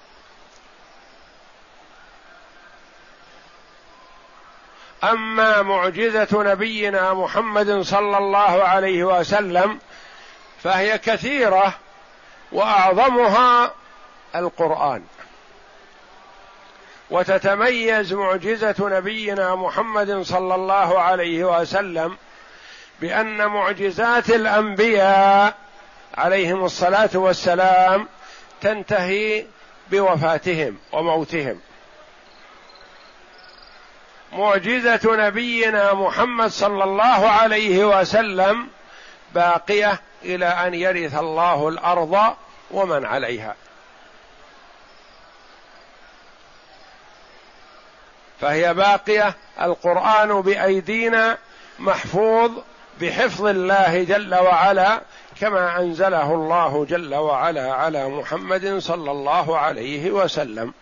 أما 5.05 5.63
معجزة 5.63 6.29
نبينا 6.33 7.15
محمد 7.15 7.81
صلى 7.81 8.19
الله 8.19 8.63
عليه 8.65 9.05
وسلم 9.05 9.79
فهي 10.63 10.99
كثيرة 10.99 11.75
وأعظمها 12.53 13.75
القرآن. 14.35 15.05
وتتميز 17.11 18.13
معجزة 18.13 18.75
نبينا 18.81 19.55
محمد 19.55 20.23
صلى 20.23 20.55
الله 20.55 21.01
عليه 21.01 21.61
وسلم 21.61 22.17
بأن 23.01 23.47
معجزات 23.47 24.31
الأنبياء 24.31 25.55
عليهم 26.15 26.65
الصلاة 26.65 27.11
والسلام 27.15 28.09
تنتهي 28.61 29.47
بوفاتهم 29.91 30.79
وموتهم. 30.93 31.61
معجزة 34.33 35.27
نبينا 35.27 35.95
محمد 35.95 36.51
صلى 36.51 36.85
الله 36.85 37.29
عليه 37.29 37.85
وسلم 37.85 38.69
باقية 39.35 40.01
إلى 40.25 40.47
أن 40.47 40.75
يرث 40.75 41.15
الله 41.15 41.69
الأرض 41.69 42.35
ومن 42.71 43.07
عليها. 43.07 43.55
فهي 48.41 48.75
باقية 48.75 49.35
القرآن 49.63 50.41
بأيدينا 50.41 51.39
محفوظ 51.79 52.51
بحفظ 53.01 53.47
الله 53.47 54.05
جل 54.05 54.35
وعلا 54.35 55.01
كما 55.41 55.81
أنزله 55.81 56.35
الله 56.35 56.85
جل 56.85 57.15
وعلا 57.15 57.73
على 57.75 58.09
محمد 58.09 58.79
صلى 58.79 59.11
الله 59.11 59.59
عليه 59.59 60.11
وسلم. 60.11 60.75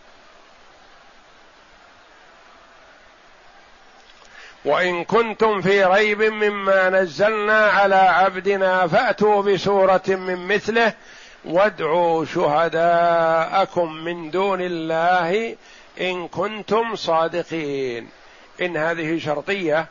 وإن 4.65 5.05
كنتم 5.05 5.61
في 5.61 5.85
ريب 5.85 6.23
مما 6.23 6.91
نزلنا 6.91 7.67
على 7.67 7.95
عبدنا 7.95 8.87
فأتوا 8.87 9.43
بسورة 9.43 10.03
من 10.09 10.47
مثله 10.47 10.93
وادعوا 11.45 12.25
شهداءكم 12.25 13.93
من 13.93 14.31
دون 14.31 14.61
الله 14.61 15.57
إن 16.01 16.29
كنتم 16.29 16.97
صادقين. 16.97 18.09
إن 18.61 18.77
هذه 18.77 19.19
شرطية 19.19 19.87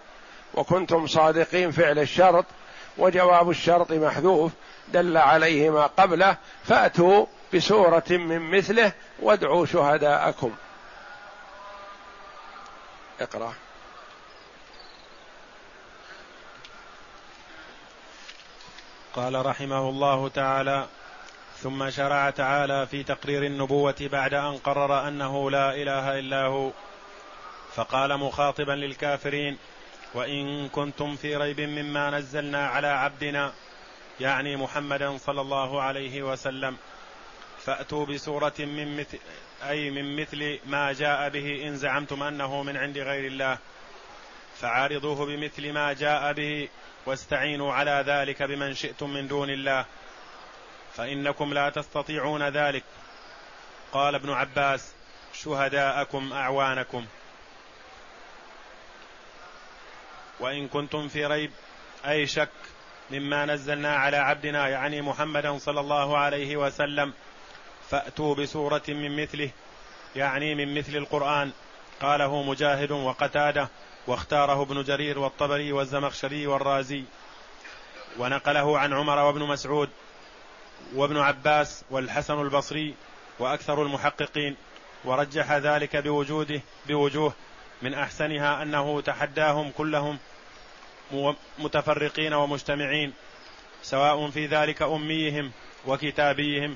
وكنتم 0.54 1.08
صادقين 1.08 1.72
فعل 1.72 2.00
الشرط 2.00 2.46
وجواب 2.98 3.50
الشرط 3.50 3.92
محذوف 3.92 4.52
دل 4.88 5.18
عليه 5.18 5.70
ما 5.70 5.86
قبله 5.86 6.38
فأتوا 6.64 7.26
بسورة 7.54 8.04
من 8.10 8.40
مثله 8.40 8.92
وادعوا 9.20 9.66
شهداءكم. 9.66 10.52
اقرأ. 13.22 13.54
قال 19.16 19.46
رحمه 19.46 19.90
الله 19.90 20.28
تعالى 20.30 20.88
ثم 21.58 21.90
شرع 21.90 22.30
تعالى 22.30 22.88
في 22.88 23.04
تقرير 23.04 23.44
النبوة 23.44 23.96
بعد 24.02 24.34
أن 24.34 24.58
قرر 24.58 25.08
أنه 25.08 25.52
لا 25.52 25.76
إله 25.76 26.20
إلا 26.20 26.46
هو 26.46 26.72
فقال 27.76 28.18
مخاطبا 28.18 28.72
للكافرين 28.72 29.58
وإن 30.14 30.70
كنتم 30.70 31.16
في 31.16 31.36
ريب 31.36 31.62
مما 31.62 32.10
نزلنا 32.10 32.68
على 32.68 32.88
عبدنا 32.88 33.54
يعني 34.20 34.56
محمدا 34.56 35.18
صلى 35.18 35.42
الله 35.42 35.82
عليه 35.82 36.24
وسلم 36.24 36.78
فأتوا 37.60 38.06
بسورة 38.06 38.54
من 38.60 38.98
مثل 39.00 39.20
أي 39.70 39.90
من 39.90 40.22
مثل 40.22 40.60
ما 40.66 40.94
جاء 40.94 41.30
به 41.30 41.68
إن 41.68 41.76
زعمتم 41.76 42.24
أنه 42.24 42.64
من 42.64 42.78
عند 42.78 42.98
غير 42.98 43.28
الله 43.28 43.58
فعارضوه 44.60 45.26
بمثل 45.26 45.72
ما 45.74 45.94
جاء 45.94 46.34
به 46.34 46.68
واستعينوا 47.06 47.74
على 47.74 48.04
ذلك 48.08 48.44
بمن 48.44 48.74
شئتم 48.74 49.10
من 49.10 49.28
دون 49.28 49.50
الله 49.50 49.86
فإنكم 50.94 51.54
لا 51.54 51.70
تستطيعون 51.70 52.44
ذلك. 52.50 52.84
قال 53.92 54.16
ابن 54.16 54.30
عباس 54.30 54.94
شهداءكم 55.34 56.34
أعوانكم. 56.34 57.06
وإن 60.40 60.68
كنتم 60.68 61.08
في 61.08 61.26
ريب 61.26 61.52
أي 62.06 62.28
شك 62.28 62.50
مما 63.12 63.46
نزلنا 63.46 63.96
على 63.96 64.18
عبدنا 64.18 64.68
يعني 64.68 65.02
محمدا 65.02 65.58
صلى 65.58 65.80
الله 65.80 66.18
عليه 66.18 66.58
وسلم 66.58 67.14
فأتوا 67.90 68.36
بسورة 68.36 68.84
من 68.88 69.22
مثله 69.24 69.50
يعني 70.16 70.56
من 70.56 70.78
مثل 70.78 70.96
القرآن. 70.96 71.52
قاله 72.02 72.44
مجاهد 72.44 72.92
وقتادة 72.92 73.70
واختاره 74.10 74.62
ابن 74.62 74.84
جرير 74.84 75.20
والطبري 75.20 75.72
والزمخشري 75.72 76.48
والرازي 76.48 77.04
ونقله 78.20 78.80
عن 78.80 78.94
عمر 78.94 79.20
وابن 79.20 79.42
مسعود 79.42 79.90
وابن 80.96 81.18
عباس 81.18 81.84
والحسن 81.90 82.42
البصري 82.42 82.96
وأكثر 83.40 83.84
المحققين 83.84 84.56
ورجح 85.06 85.52
ذلك 85.52 85.96
بوجوده 85.96 86.62
بوجوه 86.88 87.34
من 87.82 87.94
أحسنها 87.94 88.64
أنه 88.64 89.02
تحداهم 89.02 89.72
كلهم 89.72 90.18
متفرقين 91.60 92.34
ومجتمعين 92.34 93.14
سواء 93.84 94.30
في 94.30 94.46
ذلك 94.46 94.82
أميهم 94.82 95.52
وكتابيهم 95.88 96.76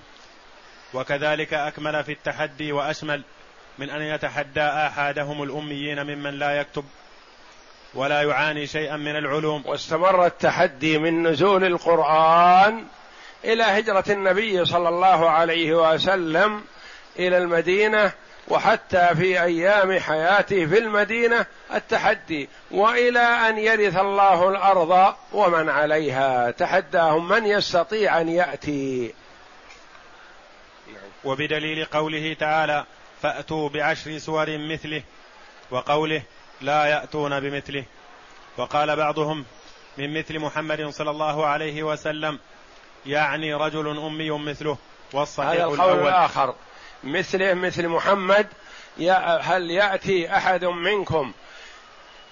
وكذلك 0.93 1.53
أكمل 1.53 2.03
في 2.03 2.11
التحدي 2.11 2.71
وأشمل 2.71 3.23
من 3.77 3.89
أن 3.89 4.01
يتحدى 4.01 4.61
احادهم 4.61 5.43
الأميين 5.43 6.03
ممن 6.03 6.39
لا 6.39 6.59
يكتب 6.59 6.85
ولا 7.95 8.21
يعاني 8.21 8.67
شيئا 8.67 8.97
من 8.97 9.15
العلوم. 9.15 9.63
واستمر 9.65 10.25
التحدي 10.25 10.97
من 10.97 11.27
نزول 11.27 11.63
القرآن 11.63 12.85
إلى 13.45 13.63
هجرة 13.63 14.03
النبي 14.09 14.65
صلى 14.65 14.89
الله 14.89 15.29
عليه 15.29 15.73
وسلم 15.73 16.63
إلى 17.19 17.37
المدينة 17.37 18.11
وحتى 18.47 19.15
في 19.15 19.43
أيام 19.43 19.99
حياته 19.99 20.65
في 20.65 20.77
المدينة 20.77 21.45
التحدي 21.73 22.49
وإلى 22.71 23.19
أن 23.19 23.57
يرث 23.57 23.97
الله 23.97 24.49
الأرض 24.49 25.15
ومن 25.33 25.69
عليها. 25.69 26.51
تحداهم 26.51 27.29
من 27.29 27.45
يستطيع 27.45 28.21
أن 28.21 28.29
يأتي. 28.29 29.13
وبدليل 31.23 31.85
قوله 31.85 32.35
تعالى 32.39 32.85
فأتوا 33.21 33.69
بعشر 33.69 34.17
سور 34.17 34.57
مثله 34.57 35.03
وقوله 35.71 36.21
لا 36.63 36.85
يأتون 36.85 37.39
بمثله. 37.39 37.83
وقال 38.57 38.95
بعضهم 38.95 39.45
من 39.97 40.19
مثل 40.19 40.39
محمد 40.39 40.89
صلى 40.89 41.09
الله 41.09 41.45
عليه 41.45 41.83
وسلم 41.83 42.39
يعني 43.05 43.53
رجل 43.53 43.97
أمي 43.97 44.31
مثله 44.31 44.77
والصحيح 45.13 45.49
هذا 45.49 45.63
القول 45.63 45.79
الأول. 45.79 46.07
الآخر. 46.07 46.55
مثله 47.03 47.53
مثل 47.53 47.87
محمد 47.87 48.47
هل 49.41 49.71
يأتي 49.71 50.37
أحد 50.37 50.65
منكم 50.65 51.31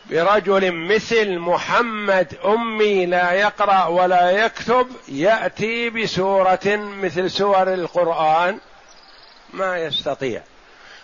برجل 0.09 0.71
مثل 0.71 1.39
محمد 1.39 2.37
أمي 2.45 3.05
لا 3.05 3.31
يقرأ 3.31 3.85
ولا 3.85 4.31
يكتب 4.31 4.87
يأتي 5.07 5.89
بسورة 5.89 6.59
مثل 6.75 7.31
سور 7.31 7.73
القرآن؟ 7.73 8.59
ما 9.53 9.77
يستطيع. 9.77 10.41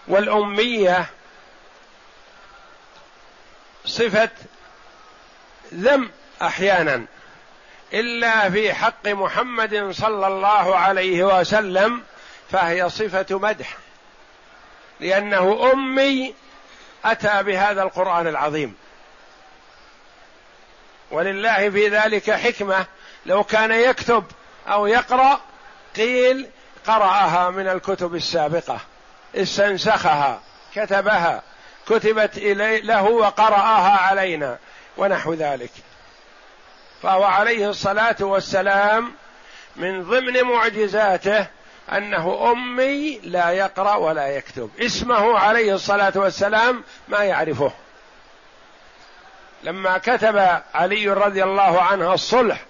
والأمية 0.08 1.10
صفة 3.88 4.30
ذم 5.74 6.12
أحيانا 6.42 7.06
إلا 7.94 8.50
في 8.50 8.74
حق 8.74 9.08
محمد 9.08 9.92
صلى 9.92 10.28
الله 10.28 10.76
عليه 10.76 11.40
وسلم 11.40 12.04
فهي 12.52 12.90
صفة 12.90 13.26
مدح 13.40 13.78
لأنه 15.00 15.72
أمي 15.74 16.36
أتى 17.06 17.44
بهذا 17.44 17.84
القرآن 17.84 18.28
العظيم. 18.28 18.76
ولله 21.12 21.70
في 21.70 21.88
ذلك 21.88 22.32
حكمة 22.32 22.86
لو 23.26 23.44
كان 23.44 23.72
يكتب 23.72 24.24
أو 24.68 24.88
يقرأ 24.88 25.42
قيل 25.96 26.50
قرأها 26.88 27.50
من 27.50 27.68
الكتب 27.68 28.16
السابقة 28.16 28.80
استنسخها 29.36 30.42
كتبها. 30.76 31.44
كتبت 31.90 32.38
إلي 32.38 32.82
له 32.82 33.04
وقرأها 33.04 33.98
علينا 33.98 34.58
ونحو 34.98 35.34
ذلك. 35.34 35.72
فهو 37.04 37.24
عليه 37.24 37.70
الصلاة 37.70 38.16
والسلام 38.20 39.12
من 39.76 40.04
ضمن 40.04 40.44
معجزاته 40.44 41.48
أنه 41.92 42.52
أمي 42.52 43.20
لا 43.24 43.50
يقرأ 43.52 43.96
ولا 43.96 44.28
يكتب. 44.28 44.70
اسمه 44.80 45.40
عليه 45.40 45.74
الصلاة 45.74 46.14
والسلام 46.16 46.84
ما 47.08 47.24
يعرفه. 47.24 47.72
لما 49.64 49.98
كتب 49.98 50.62
علي 50.74 51.10
رضي 51.10 51.44
الله 51.44 51.82
عنه 51.82 52.14
الصلح 52.14 52.66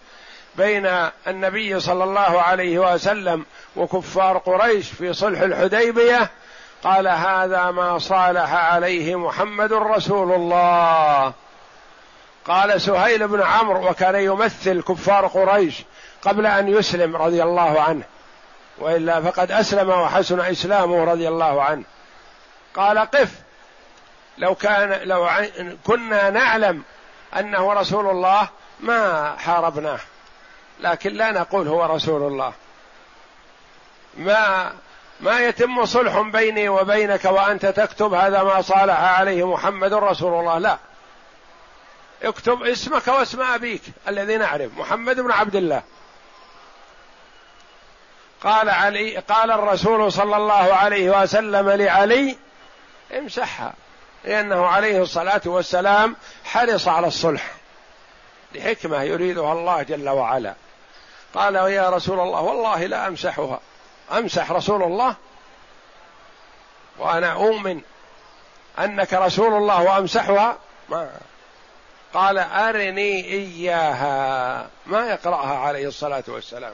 بين 0.56 1.10
النبي 1.28 1.80
صلى 1.80 2.04
الله 2.04 2.42
عليه 2.42 2.94
وسلم 2.94 3.46
وكفار 3.76 4.38
قريش 4.38 4.92
في 4.92 5.14
صلح 5.14 5.40
الحديبية 5.40 6.30
قال 6.88 7.08
هذا 7.08 7.72
ما 7.72 8.00
صالح 8.00 8.54
عليه 8.54 9.16
محمد 9.16 9.74
رسول 9.74 10.32
الله. 10.32 11.34
قال 12.46 12.82
سهيل 12.82 13.28
بن 13.28 13.42
عمرو 13.42 13.90
وكان 13.90 14.16
يمثل 14.16 14.82
كفار 14.82 15.28
قريش 15.28 15.84
قبل 16.22 16.46
أن 16.46 16.68
يسلم 16.68 17.16
رضي 17.16 17.44
الله 17.44 17.82
عنه 17.82 18.04
وإلا 18.78 19.22
فقد 19.22 19.52
أسلم 19.52 19.90
وحسن 19.90 20.40
إسلامه 20.40 21.04
رضي 21.04 21.28
الله 21.28 21.64
عنه. 21.64 21.84
قال 22.76 23.00
قف 23.00 23.32
لو 24.38 24.56
كان 24.56 25.00
لو 25.04 25.30
كنا 25.86 26.30
نعلم 26.30 26.84
أنه 27.40 27.74
رسول 27.74 28.10
الله 28.10 28.48
ما 28.80 29.36
حاربناه 29.38 30.00
لكن 30.80 31.14
لا 31.14 31.32
نقول 31.32 31.68
هو 31.68 31.86
رسول 31.86 32.32
الله. 32.32 32.54
ما 34.18 34.72
ما 35.20 35.40
يتم 35.40 35.86
صلح 35.86 36.20
بيني 36.20 36.70
وبينك 36.70 37.26
وأنت 37.26 37.66
تكتب 37.66 38.14
هذا 38.14 38.44
ما 38.44 38.62
صالح 38.62 39.00
عليه 39.00 39.48
محمد 39.48 39.94
رسول 39.94 40.40
الله. 40.40 40.58
لا. 40.58 40.78
اكتب 42.24 42.64
اسمك 42.64 43.08
واسم 43.08 43.42
أبيك 43.42 43.82
الذي 44.08 44.38
نعرف 44.38 44.78
محمد 44.78 45.20
بن 45.20 45.32
عبد 45.32 45.56
الله. 45.56 45.84
قال 48.44 48.70
علي 48.70 49.18
قال 49.18 49.52
الرسول 49.52 50.12
صلى 50.12 50.36
الله 50.36 50.74
عليه 50.74 51.22
وسلم 51.22 51.70
لعلي 51.70 52.38
امسحها 53.18 53.74
لأنه 54.24 54.66
عليه 54.66 55.02
الصلاة 55.02 55.42
والسلام 55.46 56.16
حرص 56.46 56.88
على 56.88 57.08
الصلح. 57.08 57.52
لحكمة 58.56 59.04
يريدها 59.04 59.54
الله 59.54 59.84
جل 59.84 60.10
وعلا. 60.10 60.54
قال 61.34 61.56
يا 61.56 61.90
رسول 61.90 62.20
الله 62.20 62.42
والله 62.42 62.86
لا 62.86 63.08
أمسحها. 63.08 63.60
أمسح 64.12 64.52
رسول 64.52 64.84
الله 64.84 65.16
وأنا 66.98 67.34
أؤمن 67.34 67.82
أنك 68.80 69.14
رسول 69.14 69.54
الله 69.54 69.84
وأمسحها؟ 69.84 70.58
ما. 70.90 71.12
قال 72.14 72.38
أرني 72.38 73.26
إياها. 73.26 74.68
ما 74.86 75.08
يقرأها 75.08 75.58
عليه 75.58 75.88
الصلاة 75.88 76.24
والسلام. 76.28 76.74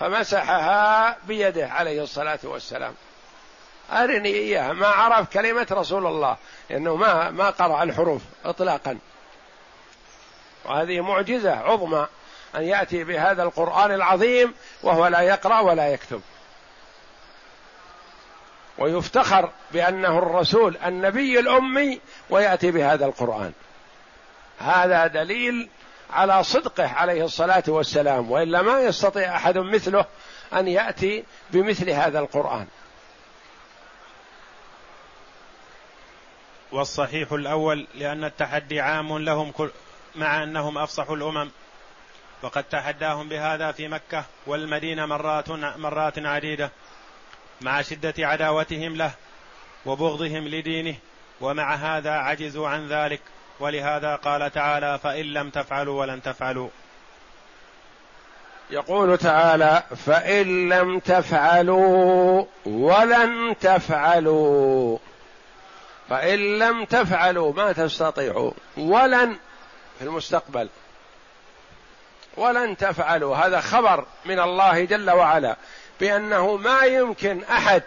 فمسحها 0.00 1.16
بيده 1.26 1.68
عليه 1.68 2.02
الصلاة 2.02 2.38
والسلام. 2.44 2.94
أرني 3.92 4.28
إياها. 4.28 4.72
ما 4.72 4.86
عرف 4.86 5.32
كلمة 5.32 5.66
رسول 5.70 6.06
الله. 6.06 6.36
لأنه 6.70 6.96
ما 6.96 7.30
ما 7.30 7.50
قرأ 7.50 7.82
الحروف 7.82 8.22
إطلاقا. 8.44 8.98
وهذه 10.64 11.00
معجزة 11.00 11.56
عظمى 11.56 12.06
أن 12.56 12.62
يأتي 12.62 13.04
بهذا 13.04 13.42
القرآن 13.42 13.92
العظيم 13.92 14.54
وهو 14.82 15.06
لا 15.06 15.20
يقرأ 15.20 15.60
ولا 15.60 15.88
يكتب. 15.88 16.22
ويفتخر 18.80 19.50
بأنه 19.72 20.18
الرسول 20.18 20.76
النبي 20.76 21.38
الأمي 21.38 22.00
ويأتي 22.30 22.70
بهذا 22.70 23.06
القرآن. 23.06 23.52
هذا 24.58 25.06
دليل 25.06 25.68
على 26.10 26.44
صدقه 26.44 26.88
عليه 26.88 27.24
الصلاة 27.24 27.62
والسلام 27.68 28.30
وإلا 28.30 28.62
ما 28.62 28.80
يستطيع 28.80 29.36
أحد 29.36 29.58
مثله 29.58 30.04
أن 30.52 30.68
يأتي 30.68 31.24
بمثل 31.50 31.90
هذا 31.90 32.18
القرآن. 32.18 32.66
والصحيح 36.72 37.32
الأول 37.32 37.86
لأن 37.94 38.24
التحدي 38.24 38.80
عام 38.80 39.18
لهم 39.18 39.50
كل 39.50 39.70
مع 40.16 40.42
أنهم 40.42 40.78
أفصح 40.78 41.10
الأمم 41.10 41.50
وقد 42.42 42.64
تحداهم 42.64 43.28
بهذا 43.28 43.72
في 43.72 43.88
مكة 43.88 44.24
والمدينة 44.46 45.06
مرات 45.06 45.50
مرات 45.78 46.18
عديدة. 46.18 46.70
مع 47.60 47.82
شدة 47.82 48.14
عداوتهم 48.18 48.96
له 48.96 49.10
وبغضهم 49.86 50.48
لدينه 50.48 50.94
ومع 51.40 51.74
هذا 51.74 52.10
عجزوا 52.10 52.68
عن 52.68 52.88
ذلك 52.88 53.20
ولهذا 53.60 54.16
قال 54.16 54.52
تعالى 54.52 54.98
فإن 54.98 55.24
لم 55.24 55.50
تفعلوا 55.50 56.00
ولن 56.00 56.22
تفعلوا. 56.22 56.68
يقول 58.70 59.18
تعالى 59.18 59.82
فإن 60.06 60.68
لم 60.68 60.98
تفعلوا 60.98 62.44
ولن 62.66 63.56
تفعلوا. 63.60 64.98
فإن 66.08 66.58
لم 66.58 66.84
تفعلوا 66.84 67.52
ما 67.52 67.72
تستطيعوا. 67.72 68.52
ولن 68.76 69.36
في 69.98 70.04
المستقبل. 70.04 70.68
ولن 72.36 72.76
تفعلوا. 72.76 73.36
هذا 73.36 73.60
خبر 73.60 74.04
من 74.24 74.40
الله 74.40 74.84
جل 74.84 75.10
وعلا. 75.10 75.56
بأنه 76.00 76.56
ما 76.56 76.82
يمكن 76.82 77.44
أحد 77.44 77.82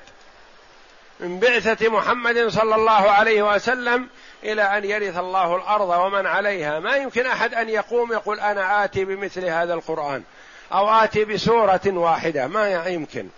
من 1.20 1.40
بعثة 1.40 1.90
محمد 1.90 2.48
صلى 2.48 2.76
الله 2.76 3.12
عليه 3.12 3.54
وسلم 3.54 4.10
إلى 4.44 4.78
أن 4.78 4.86
يرث 4.86 5.18
الله 5.18 5.56
الأرض 5.56 5.90
ومن 5.90 6.28
عليها. 6.28 6.80
ما 6.80 6.96
يمكن 6.96 7.26
أحد 7.26 7.54
أن 7.54 7.70
يقوم 7.70 8.14
يقول 8.14 8.40
أنا 8.40 8.84
آتي 8.84 9.06
بمثل 9.06 9.46
هذا 9.46 9.74
القرآن 9.74 10.24
أو 10.72 10.90
آتي 10.90 11.26
بسورة 11.26 11.82
واحدة. 11.86 12.48
ما 12.48 12.88
يمكن. 12.88 13.30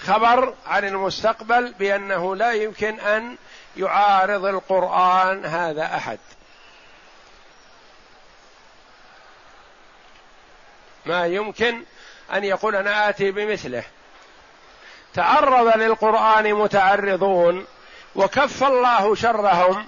خبر 0.00 0.54
عن 0.66 0.84
المستقبل 0.84 1.74
بأنه 1.78 2.36
لا 2.36 2.52
يمكن 2.52 3.00
أن 3.00 3.36
يعارض 3.76 4.44
القرآن 4.44 5.44
هذا 5.44 5.84
أحد. 5.84 6.18
ما 11.06 11.26
يمكن 11.26 11.82
أن 12.32 12.44
يقول 12.44 12.76
أنا 12.76 13.08
آتي 13.08 13.30
بمثله. 13.30 13.84
تعرض 15.14 15.76
للقرآن 15.76 16.54
متعرضون 16.54 17.66
وكف 18.16 18.64
الله 18.64 19.14
شرهم 19.14 19.86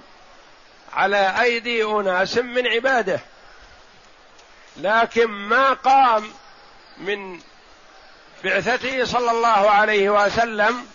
على 0.93 1.41
أيدي 1.41 1.83
أناس 1.83 2.37
من 2.37 2.67
عباده. 2.67 3.19
لكن 4.77 5.25
ما 5.25 5.73
قام 5.73 6.23
من 6.97 7.39
بعثته 8.43 9.05
صلى 9.05 9.31
الله 9.31 9.69
عليه 9.69 10.09
وسلم 10.09 10.85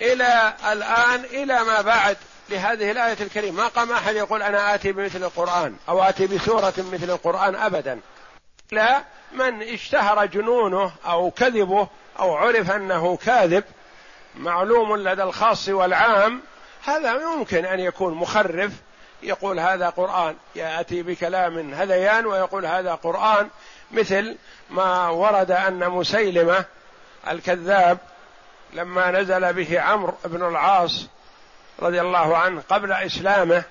إلى 0.00 0.54
الآن 0.72 1.24
إلى 1.24 1.64
ما 1.64 1.80
بعد 1.80 2.16
لهذه 2.50 2.90
الآية 2.90 3.16
الكريمة. 3.20 3.62
ما 3.62 3.68
قام 3.68 3.92
أحد 3.92 4.14
يقول 4.14 4.42
أنا 4.42 4.74
آتي 4.74 4.92
بمثل 4.92 5.24
القرآن 5.24 5.76
أو 5.88 6.02
آتي 6.02 6.26
بسورة 6.26 6.74
مثل 6.78 7.10
القرآن 7.10 7.54
ابدا. 7.54 8.00
لا 8.72 9.02
من 9.32 9.62
اشتهر 9.62 10.26
جنونه 10.26 10.92
أو 11.06 11.30
كذبه 11.30 11.88
أو 12.18 12.34
عرف 12.34 12.70
أنه 12.70 13.16
كاذب 13.16 13.64
معلوم 14.36 14.96
لدى 14.96 15.22
الخاص 15.22 15.68
والعام 15.68 16.42
هذا 16.84 17.12
يمكن 17.12 17.64
أن 17.64 17.80
يكون 17.80 18.14
مخرف 18.14 18.72
يقول 19.22 19.60
هذا 19.60 19.88
قرآن 19.88 20.36
يأتي 20.56 21.02
بكلام 21.02 21.74
هذيان 21.74 22.26
ويقول 22.26 22.66
هذا 22.66 22.94
قرآن 22.94 23.48
مثل 23.90 24.36
ما 24.70 25.08
ورد 25.08 25.50
أن 25.50 25.90
مسيلمة 25.90 26.64
الكذاب 27.28 27.98
لما 28.72 29.10
نزل 29.10 29.52
به 29.52 29.80
عمرو 29.80 30.14
بن 30.24 30.48
العاص 30.48 31.06
رضي 31.80 32.00
الله 32.00 32.36
عنه 32.36 32.62
قبل 32.68 32.92
إسلامه 32.92 33.62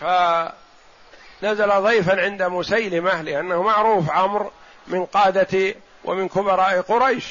ف 0.00 0.04
نزل 1.42 1.70
ضيفا 1.70 2.20
عند 2.20 2.42
مسيلمة 2.42 3.22
لأنه 3.22 3.62
معروف 3.62 4.10
عمرو 4.10 4.52
من 4.86 5.04
قادة 5.04 5.74
ومن 6.04 6.28
كبراء 6.28 6.80
قريش. 6.80 7.24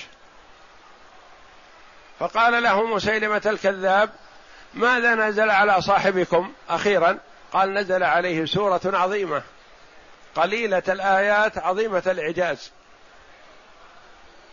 فقال 2.19 2.63
له 2.63 2.85
مسيلمة 2.85 3.41
الكذاب 3.45 4.09
ماذا 4.73 5.15
نزل 5.15 5.49
على 5.49 5.81
صاحبكم؟ 5.81 6.51
أخيرا 6.69 7.17
قال 7.53 7.73
نزل 7.73 8.03
عليه 8.03 8.45
سورة 8.45 8.81
عظيمة 8.85 9.41
قليلة 10.35 10.83
الآيات 10.89 11.57
عظيمة 11.57 12.03
الإعجاز. 12.07 12.71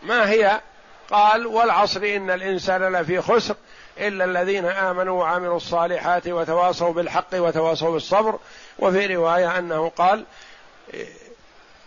ما 0.03 0.29
هي؟ 0.29 0.61
قال 1.11 1.47
والعصر 1.47 2.03
إن 2.03 2.31
الإنسان 2.31 2.95
لفي 2.95 3.21
خسر 3.21 3.55
إلا 3.97 4.25
الذين 4.25 4.65
آمنوا 4.65 5.19
وعملوا 5.19 5.57
الصالحات 5.57 6.27
وتواصوا 6.27 6.93
بالحق 6.93 7.33
وتواصوا 7.33 7.91
بالصبر 7.91 8.39
وفي 8.79 9.15
رواية 9.15 9.57
أنه 9.57 9.89
قال 9.89 10.25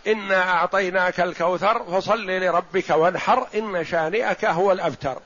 إنا 0.07 0.49
أعطيناك 0.51 1.19
الكوثر 1.19 1.83
فصل 1.83 2.25
لربك 2.25 2.89
وانحر 2.89 3.47
إن 3.55 3.85
شانئك 3.85 4.45
هو 4.45 4.71
الأبتر. 4.71 5.19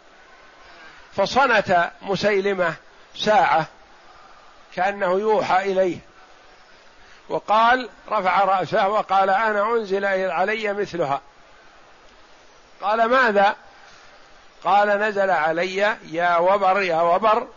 فصنت 1.15 1.91
مسيلمة 2.01 2.73
ساعة 3.15 3.65
كأنه 4.75 5.19
يوحى 5.19 5.71
إليه 5.71 5.97
وقال 7.30 7.89
رفع 8.10 8.43
رأسه 8.43 8.88
وقال 8.88 9.30
أنا 9.30 9.73
أنزل 9.73 10.06
علي 10.06 10.73
مثلها. 10.73 11.21
قال 12.82 13.06
ماذا؟ 13.06 13.56
قال 14.63 14.88
نزل 14.88 15.30
علي 15.30 15.97
يا 16.12 16.38
وبر 16.38 16.82
يا 16.82 17.01
وبر 17.01 17.47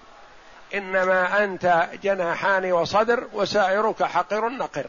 إنما 0.74 1.44
أنت 1.44 1.88
جناحان 2.02 2.72
وصدر 2.72 3.28
وسائرك 3.32 4.02
حقر 4.02 4.48
نقر 4.48 4.86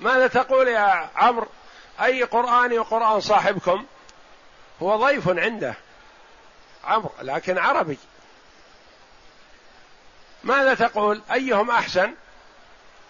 ماذا 0.00 0.26
تقول 0.26 0.68
يا 0.68 1.10
عمرو؟ 1.16 1.46
أي 2.02 2.22
قرآن 2.22 2.82
قران 2.82 3.20
صاحبكم؟ 3.20 3.84
هو 4.82 4.96
ضيف 4.96 5.28
عنده. 5.28 5.74
عمرو 6.84 7.10
لكن 7.22 7.58
عربي. 7.58 7.98
ماذا 10.44 10.74
تقول؟ 10.74 11.22
أيهم 11.32 11.70
أحسن؟ 11.70 12.14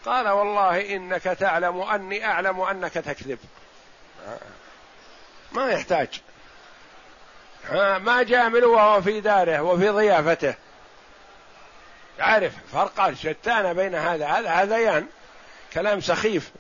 قال 0.05 0.29
والله 0.29 0.97
إنك 0.97 1.23
تعلم 1.23 1.81
أني 1.81 2.27
أعلم 2.27 2.61
أنك 2.61 2.93
تكذب. 2.93 3.39
ما 5.53 5.71
يحتاج. 5.71 6.21
ما 7.99 8.23
جاء 8.23 8.49
منه 8.49 8.67
وهو 8.67 9.03
في 9.03 9.21
داره 9.21 9.63
وفي 9.63 9.89
ضيافته. 9.89 10.55
يعرف 12.19 12.53
فرقا 12.73 13.15
شتان 13.15 13.75
بين 13.75 13.95
هذا 13.95 14.27
هذا 14.27 14.51
هذيان 14.51 15.07
كلام 15.73 16.01
سخيف. 16.01 16.51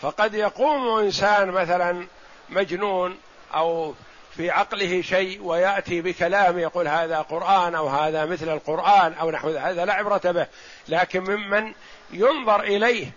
فقد 0.00 0.34
يقوم 0.34 0.98
إنسان 0.98 1.50
مثلا 1.50 2.06
مجنون 2.48 3.18
أو 3.54 3.94
في 4.36 4.50
عقله 4.50 5.02
شيء 5.02 5.42
ويأتي 5.42 6.00
بكلام 6.00 6.58
يقول 6.58 6.88
هذا 6.88 7.20
قرآن 7.20 7.74
أو 7.74 7.88
هذا 7.88 8.24
مثل 8.24 8.48
القرآن 8.48 9.12
أو 9.12 9.30
نحو 9.30 9.50
هذا 9.50 9.84
لا 9.84 9.92
عبرة 9.92 10.30
به. 10.30 10.46
لكن 10.88 11.20
ممن 11.20 11.72
ينظر 12.10 12.60
إليه 12.60 13.10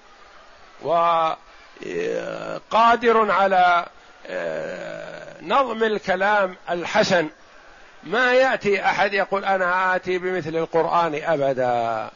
وقادر 0.81 1.41
على 3.31 3.85
آه، 4.27 5.26
نظم 5.41 5.83
الكلام 5.83 6.55
الحسن. 6.69 7.29
ما 8.03 8.33
يأتي 8.33 8.85
أحد 8.85 9.13
يقول 9.13 9.45
أنا 9.45 9.95
آتي 9.95 10.17
بمثل 10.17 10.55
القرآن 10.55 11.21
أبدا. 11.23 12.09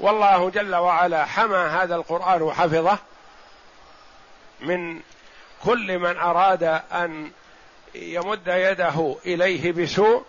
والله 0.00 0.50
جل 0.50 0.74
وعلا 0.74 1.24
حمى 1.24 1.56
هذا 1.56 1.94
القرآن 1.94 2.42
وحفظه 2.42 2.98
من 4.60 5.00
كل 5.64 5.98
من 5.98 6.16
أراد 6.16 6.62
أن 6.92 7.30
يمد 7.94 8.46
يده 8.46 9.16
إليه 9.26 9.72
بسوء 9.72 10.24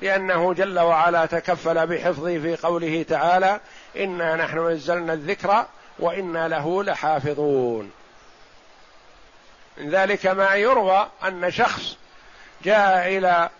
لأنه 0.00 0.54
جل 0.54 0.78
وعلا 0.78 1.26
تكفل 1.26 1.86
بحفظه 1.86 2.38
في 2.38 2.56
قوله 2.56 3.02
تعالى 3.08 3.60
إنا 3.96 4.36
نحن 4.36 4.68
نزلنا 4.68 5.12
الذكر 5.12 5.66
وإنا 5.98 6.48
له 6.48 6.84
لحافظون. 6.84 7.90
من 9.80 9.90
ذلك 9.90 10.26
ما 10.26 10.54
يروى 10.54 11.10
أن 11.24 11.50
شخص 11.50 11.96
جاء 12.62 13.08
إلى 13.08 13.50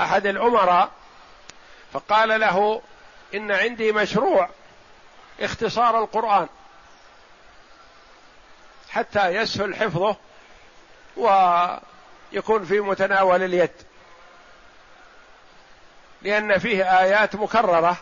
أحد 0.00 0.26
الأمراء 0.26 0.90
فقال 1.92 2.40
له 2.40 2.82
إن 3.34 3.52
عندي 3.52 3.92
مشروع 3.92 4.48
اختصار 5.40 5.98
القرآن 5.98 6.48
حتى 8.90 9.28
يسهل 9.28 9.76
حفظه 9.76 10.16
ويكون 11.16 12.64
في 12.64 12.80
متناول 12.80 13.42
اليد. 13.42 13.70
لأن 16.22 16.58
فيه 16.58 17.00
آيات 17.00 17.36
مكررة 17.36 17.96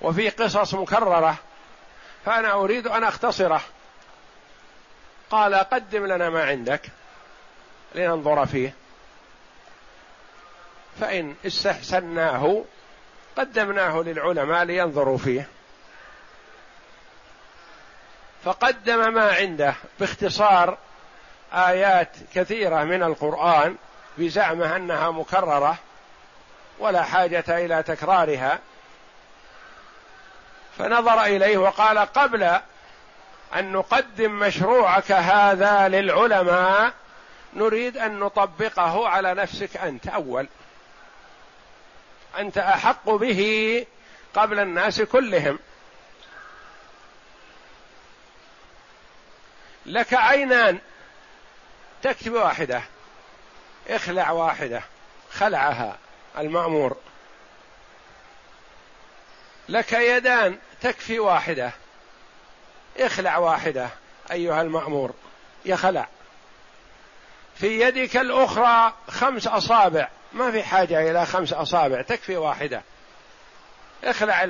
وفي 0.00 0.28
قصص 0.28 0.74
مكررة 0.74 1.36
فأنا 2.24 2.52
أريد 2.52 2.86
أن 2.86 3.04
أختصره. 3.04 3.60
قال 5.30 5.54
قدم 5.54 6.06
لنا 6.06 6.30
ما 6.30 6.44
عندك 6.44 6.82
لننظر 7.94 8.46
فيه. 8.46 8.74
فإن 11.00 11.34
استحسناه 11.46 12.64
قدمناه 13.36 14.00
للعلماء 14.00 14.64
لينظروا 14.64 15.18
فيه. 15.18 15.48
فقدم 18.44 19.14
ما 19.14 19.32
عنده 19.32 19.74
باختصار 20.00 20.78
آيات 21.52 22.16
كثيرة 22.34 22.84
من 22.84 23.02
القرآن 23.02 23.76
بزعمه 24.18 24.76
أنها 24.76 25.10
مكررة 25.10 25.78
ولا 26.78 27.02
حاجة 27.02 27.44
إلى 27.48 27.82
تكرارها. 27.82 28.58
فنظر 30.78 31.24
إليه 31.24 31.58
وقال 31.58 31.98
قبل 31.98 32.60
أن 33.58 33.72
نقدم 33.72 34.38
مشروعك 34.38 35.12
هذا 35.12 35.88
للعلماء. 35.88 36.92
نريد 37.54 37.96
أن 37.96 38.18
نطبقه 38.18 39.08
على 39.08 39.34
نفسك 39.34 39.76
أنت. 39.76 40.06
أول 40.06 40.48
أنت 42.38 42.58
أحق 42.58 43.10
به 43.10 43.86
قبل 44.34 44.60
الناس 44.60 45.00
كلهم. 45.00 45.58
لك 49.86 50.14
عينان. 50.14 50.78
تكتب 52.02 52.32
واحدة. 52.32 52.82
اخلع 53.88 54.30
واحدة. 54.30 54.82
خلعها. 55.32 55.98
المأمور. 56.38 56.96
لك 59.68 59.92
يدان. 59.92 60.58
تكفي 60.80 61.18
واحدة. 61.18 61.72
اخلع 62.98 63.38
واحدة 63.38 63.88
أيها 64.32 64.62
المأمور. 64.62 65.14
يخلع 65.64 66.08
في 67.54 67.80
يدك 67.80 68.16
الأخرى 68.16 68.92
خمس 69.08 69.46
أصابع. 69.46 70.08
ما 70.32 70.50
في 70.50 70.62
حاجة 70.62 71.10
إلى 71.10 71.26
خمس 71.26 71.52
أصابع 71.52 72.02
تكفي 72.02 72.36
واحدة. 72.36 72.82
اخلع 74.04 74.44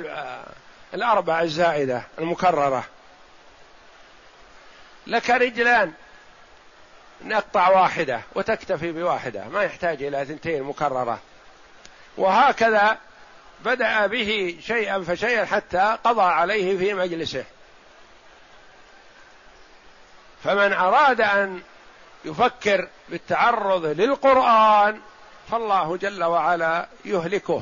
الأربع 0.93 1.41
الزائدة 1.41 2.03
المكررة. 2.19 2.83
لك 5.07 5.29
رجلان. 5.29 5.93
نقطع 7.25 7.69
واحدة 7.69 8.21
وتكتفي 8.35 8.91
بواحدة. 8.91 9.47
ما 9.47 9.63
يحتاج 9.63 10.03
إلى 10.03 10.25
ثنتين 10.25 10.63
مكررة. 10.63 11.19
وهكذا 12.17 12.97
بدأ 13.65 14.07
به 14.07 14.57
شيئا 14.61 15.03
فشيئا 15.03 15.45
حتى 15.45 15.97
قضى 16.03 16.21
عليه 16.21 16.77
في 16.77 16.93
مجلسه. 16.93 17.45
فمن 20.43 20.73
أراد 20.73 21.21
أن 21.21 21.61
يفكر 22.25 22.87
بالتعرض 23.09 23.85
للقرآن 23.85 25.01
فالله 25.51 25.97
جل 25.97 26.23
وعلا 26.23 26.87
يهلكه 27.05 27.61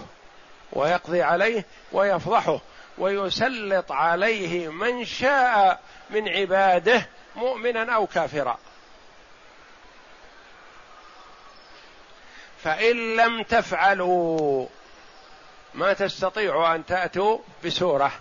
ويقضي 0.73 1.21
عليه 1.21 1.65
ويفضحه 1.91 2.59
ويسلط 2.97 3.91
عليه 3.91 4.67
من 4.67 5.05
شاء 5.05 5.79
من 6.09 6.29
عباده 6.29 7.07
مؤمنا 7.35 7.95
أو 7.95 8.07
كافرا. 8.07 8.57
فإن 12.63 13.15
لم 13.15 13.43
تفعلوا 13.43 14.67
ما 15.73 15.93
تستطيعوا 15.93 16.75
أن 16.75 16.85
تأتوا 16.85 17.39
بسورة. 17.65 18.11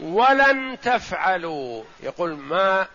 ولن 0.00 0.78
تفعلوا. 0.82 1.84
يقول 2.00 2.30
ما 2.36 2.86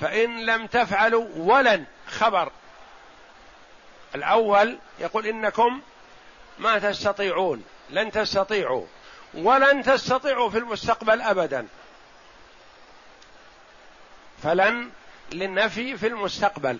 فإن 0.00 0.46
لم 0.46 0.66
تفعلوا 0.66 1.26
ولن. 1.36 1.84
خبر. 2.06 2.52
الأول 4.14 4.78
يقول 4.98 5.26
إنكم 5.26 5.80
ما 6.58 6.78
تستطيعون. 6.78 7.64
لن 7.90 8.12
تستطيعوا. 8.12 8.86
ولن 9.34 9.82
تستطيعوا 9.82 10.50
في 10.50 10.58
المستقبل 10.58 11.20
ابدا. 11.20 11.66
فلن 14.42 14.90
للنفي 15.32 15.96
في 15.96 16.06
المستقبل. 16.06 16.78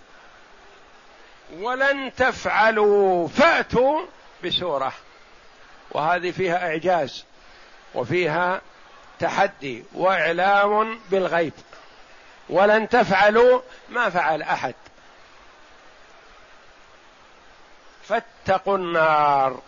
ولن 1.58 2.14
تفعلوا 2.14 3.28
فأتوا 3.28 4.06
بسورة. 4.44 4.92
وهذه 5.90 6.30
فيها 6.30 6.68
إعجاز. 6.68 7.24
وفيها 7.94 8.60
تحدي 9.18 9.84
وإعلام 9.94 11.00
بالغيب. 11.10 11.52
ولن 12.48 12.88
تفعلوا 12.88 13.60
ما 13.88 14.10
فعل 14.10 14.42
أحد. 14.42 14.74
فاتقوا 18.02 18.76
النار. 18.76 19.60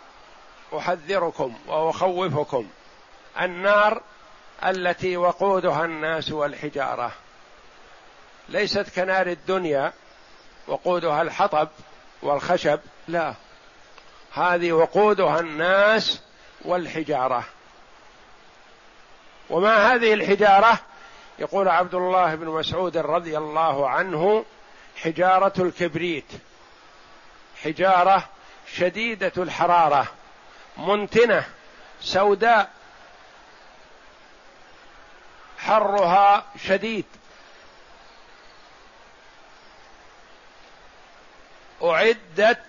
أحذركم 0.77 1.55
وأخوفكم. 1.67 2.69
النار 3.41 4.01
التي 4.65 5.17
وقودها 5.17 5.85
الناس 5.85 6.31
والحجارة. 6.31 7.11
ليست 8.49 8.95
كنار 8.95 9.27
الدنيا 9.27 9.93
وقودها 10.67 11.21
الحطب 11.21 11.67
والخشب 12.21 12.79
لا. 13.07 13.33
هذه 14.33 14.71
وقودها 14.71 15.39
الناس 15.39 16.21
والحجارة. 16.65 17.43
وما 19.51 19.93
هذه 19.93 20.13
الحجارة 20.13 20.79
يقول 21.39 21.67
عبد 21.67 21.95
الله 21.95 22.35
بن 22.35 22.47
مسعود 22.47 22.97
رضي 22.97 23.37
الله 23.37 23.89
عنه 23.89 24.45
حجارة 25.03 25.53
الكبريت. 25.59 26.31
حجارة 27.63 28.29
شديدة 28.73 29.31
الحرارة 29.37 30.07
منتنة 30.77 31.43
سوداء. 32.01 32.71
حرها 35.59 36.45
شديد. 36.67 37.05
أعدت 41.83 42.65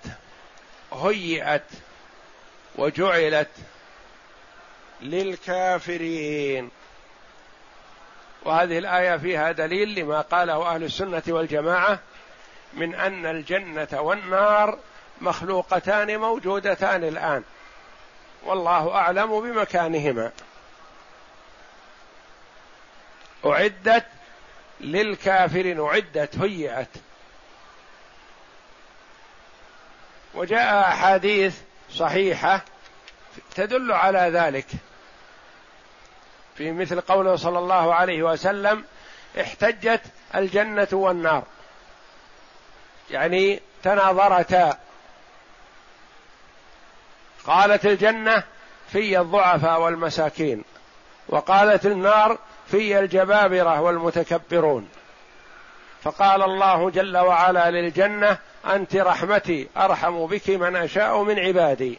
هيئت 0.93 1.71
وجعلت. 2.77 3.51
للكافرين. 5.03 6.71
وهذه 8.45 8.79
الآية 8.79 9.17
فيها 9.17 9.53
دليل 9.53 9.95
لما 9.95 10.21
قاله 10.21 10.75
أهل 10.75 10.85
السنة 10.85 11.23
والجماعة 11.29 11.99
من 12.73 12.95
أن 12.95 13.27
الجنة 13.27 13.89
والنار 13.93 14.79
مخلوقتان 15.21 16.19
موجودتان 16.19 17.05
الآن. 17.05 17.43
والله 18.43 18.95
أعلم 18.95 19.41
بمكانهما. 19.41 20.33
أعدت 23.47 24.07
للكافرين 24.81 25.81
أعدت 25.81 26.39
هيئت. 26.39 26.89
وجاء 30.35 30.81
أحاديث 30.81 31.57
صحيحة 31.91 32.65
تدل 33.55 33.93
على 33.93 34.19
ذلك. 34.19 34.67
في 36.55 36.73
مثل 36.73 37.01
قوله 37.01 37.37
صلى 37.37 37.59
الله 37.59 37.95
عليه 37.95 38.23
وسلم 38.23 38.85
احتجت 39.41 40.01
الجنة 40.35 40.89
والنار. 40.93 41.43
يعني 43.11 43.61
تناظرتا. 43.83 44.79
قالت 47.47 47.87
الجنة 47.87 48.43
في 48.89 49.21
الضعفاء 49.21 49.81
والمساكين. 49.81 50.65
وقالت 51.29 51.87
النار 51.87 52.39
في 52.67 52.99
الجبابرة 52.99 53.81
والمتكبرون. 53.81 54.89
فقال 56.03 56.43
الله 56.43 56.91
جل 56.91 57.17
وعلا 57.17 57.71
للجنة 57.71 58.39
أنت 58.67 58.97
رحمتي 58.97 59.69
أرحم 59.77 60.27
بك 60.27 60.51
من 60.51 60.77
أشاء 60.77 61.23
من 61.23 61.39
عبادي. 61.39 61.99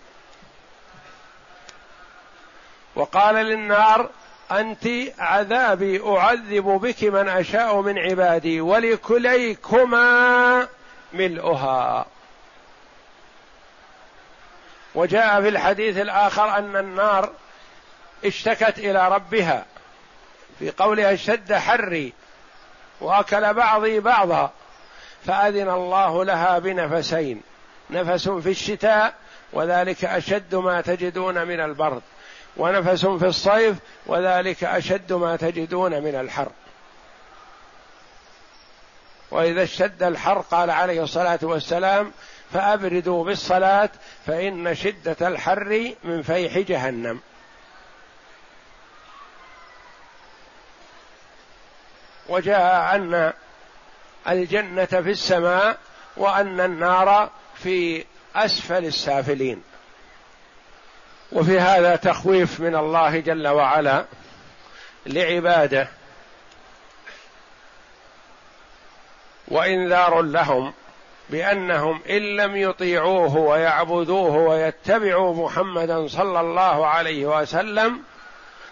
وقال 2.95 3.35
للنار 3.35 4.09
أنت 4.51 4.87
عذابي 5.19 6.01
أعذب 6.07 6.63
بك 6.63 7.03
من 7.03 7.29
أشاء 7.29 7.81
من 7.81 7.99
عبادي 7.99 8.61
ولكليكما 8.61 10.07
ملؤها. 11.13 12.05
وجاء 14.95 15.41
في 15.41 15.47
الحديث 15.47 15.97
الآخر 15.97 16.57
أن 16.57 16.75
النار 16.75 17.29
اشتكت 18.25 18.79
إلى 18.79 19.09
ربها 19.09 19.65
في 20.59 20.71
قولها 20.71 21.13
اشتد 21.13 21.53
حري 21.53 22.13
وأكل 23.01 23.53
بعضي 23.53 23.99
بعضا 23.99 24.51
فأذن 25.25 25.69
الله 25.69 26.25
لها 26.25 26.59
بنفسين 26.59 27.41
نفس 27.89 28.29
في 28.29 28.49
الشتاء 28.49 29.13
وذلك 29.53 30.05
أشد 30.05 30.55
ما 30.55 30.81
تجدون 30.81 31.47
من 31.47 31.59
البرد. 31.59 32.01
ونفس 32.57 33.05
في 33.05 33.25
الصيف 33.25 33.77
وذلك 34.05 34.63
أشد 34.63 35.13
ما 35.13 35.35
تجدون 35.35 36.03
من 36.03 36.15
الحر. 36.15 36.51
وإذا 39.31 39.63
اشتد 39.63 40.03
الحر 40.03 40.39
قال 40.39 40.69
عليه 40.69 41.03
الصلاة 41.03 41.39
والسلام 41.41 42.11
فأبردوا 42.53 43.25
بالصلاة 43.25 43.89
فإن 44.25 44.75
شدة 44.75 45.27
الحر 45.27 45.93
من 46.03 46.21
فيح 46.21 46.57
جهنم. 46.57 47.19
وجاء 52.29 52.95
أن 52.95 53.33
الجنة 54.27 54.85
في 54.85 55.11
السماء 55.11 55.77
وأن 56.17 56.59
النار 56.59 57.29
في 57.55 58.05
أسفل 58.35 58.85
السافلين. 58.85 59.63
وفي 61.33 61.59
هذا 61.59 61.95
تخويف 61.95 62.59
من 62.59 62.75
الله 62.75 63.19
جل 63.19 63.47
وعلا 63.47 64.05
لعباده. 65.05 65.87
وإنذار 69.47 70.21
لهم 70.21 70.73
بأنهم 71.29 72.01
إن 72.09 72.21
لم 72.37 72.55
يطيعوه 72.55 73.37
ويعبدوه 73.37 74.35
ويتبعوا 74.35 75.45
محمدا 75.45 76.07
صلى 76.07 76.39
الله 76.39 76.87
عليه 76.87 77.25
وسلم 77.25 78.03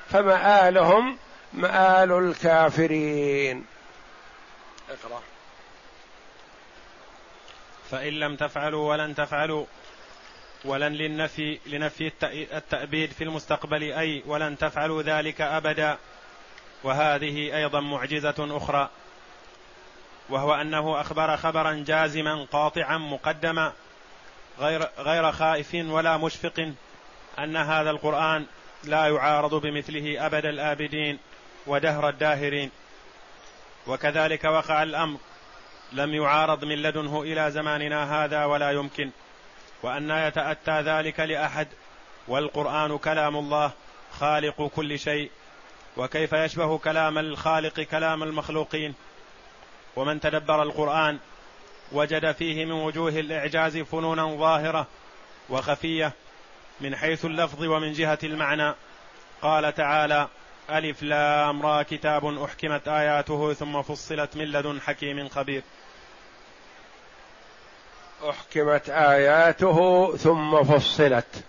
فمآلهم 0.10 1.18
مآل 1.54 2.12
الكافرين. 2.12 3.66
اقرأ 4.90 5.22
فإن 7.92 8.14
لم 8.14 8.36
تفعلوا 8.36 8.90
ولن 8.90 9.16
تفعلوا. 9.16 9.66
ولن 10.66 10.94
للنفي 10.94 11.60
لنفي 11.66 12.12
التأبيد 12.34 13.12
في 13.12 13.24
المستقبل 13.24 13.84
أي 13.84 14.24
ولن 14.26 14.58
تفعلوا 14.58 15.02
ذلك 15.02 15.42
أبدا. 15.42 15.98
وهذه 16.84 17.58
أيضا 17.58 17.80
معجزة 17.80 18.58
أخرى 18.58 18.90
وهو 20.30 20.54
أنه 20.54 21.02
أخبر 21.02 21.38
خبرا 21.38 21.84
جازما 21.88 22.46
قاطعا 22.52 22.98
مقدما 22.98 23.74
غير 24.60 24.90
غير 24.98 25.32
خائف 25.32 25.76
ولا 25.76 26.18
مشفق 26.18 26.72
أن 27.40 27.58
هذا 27.58 27.90
القرآن 27.90 28.46
لا 28.84 29.08
يعارض 29.08 29.56
بمثله 29.56 30.26
أبد 30.26 30.46
الآبدين 30.46 31.20
ودهر 31.68 32.10
الداهرين. 32.10 32.72
وكذلك 33.88 34.44
وقع 34.44 34.84
الأمر 34.84 35.20
لم 35.92 36.14
يعارض 36.14 36.66
من 36.66 36.76
لدنه 36.76 37.22
إلى 37.22 37.52
زماننا 37.52 38.24
هذا 38.26 38.46
ولا 38.46 38.72
يمكن. 38.72 39.12
وأن 39.84 40.10
يتأتى 40.12 40.82
ذلك 40.82 41.20
لأحد 41.20 41.68
والقرآن 42.28 42.98
كلام 42.98 43.36
الله 43.36 43.72
خالق 44.20 44.68
كل 44.76 45.00
شيء 45.00 45.32
وكيف 45.98 46.34
يشبه 46.34 46.78
كلام 46.78 47.18
الخالق 47.18 47.80
كلام 47.80 48.24
المخلوقين. 48.24 48.94
ومن 49.96 50.20
تدبر 50.20 50.64
القرآن 50.64 51.20
وجد 51.92 52.32
فيه 52.32 52.66
من 52.66 52.72
وجوه 52.72 53.10
الإعجاز 53.10 53.78
فنونا 53.78 54.36
ظاهرة 54.36 54.88
وخفية 55.50 56.14
من 56.82 56.96
حيث 56.96 57.26
اللفظ 57.26 57.64
ومن 57.64 57.94
جهة 57.94 58.20
المعنى. 58.24 58.74
قال 59.42 59.76
تعالى 59.76 60.28
ألف 60.70 61.04
لام 61.04 61.62
را 61.62 61.84
كتاب 61.84 62.26
أحكمت 62.44 62.88
آياته 62.88 63.54
ثم 63.54 63.82
فصلت 63.82 64.38
من 64.38 64.46
لدن 64.46 64.82
حكيم 64.82 65.30
خبير. 65.30 65.64
أحكمت 68.30 68.90
آياته 68.90 70.12
ثم 70.18 70.64
فصلت. 70.64 71.44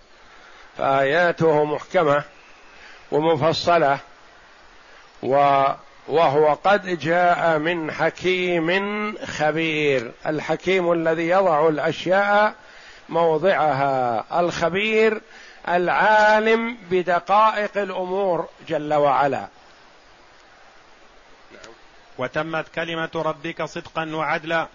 فآياته 0.77 1.63
محكمة 1.63 2.23
ومفصلة 3.11 3.99
وهو 6.07 6.53
قد 6.63 6.99
جاء 6.99 7.57
من 7.57 7.91
حكيم 7.91 9.17
خبير. 9.25 10.11
الحكيم 10.25 10.91
الذي 10.91 11.27
يضع 11.27 11.67
الأشياء 11.67 12.55
موضعها. 13.09 14.25
الخبير 14.39 15.21
العالم 15.69 16.77
بدقائق 16.91 17.77
الأمور 17.77 18.49
جل 18.67 18.93
وعلا. 18.93 19.47
وتمت 22.17 22.65
كلمة 22.75 23.09
ربك 23.15 23.63
صدقا 23.63 24.15
وعدلا. 24.15 24.67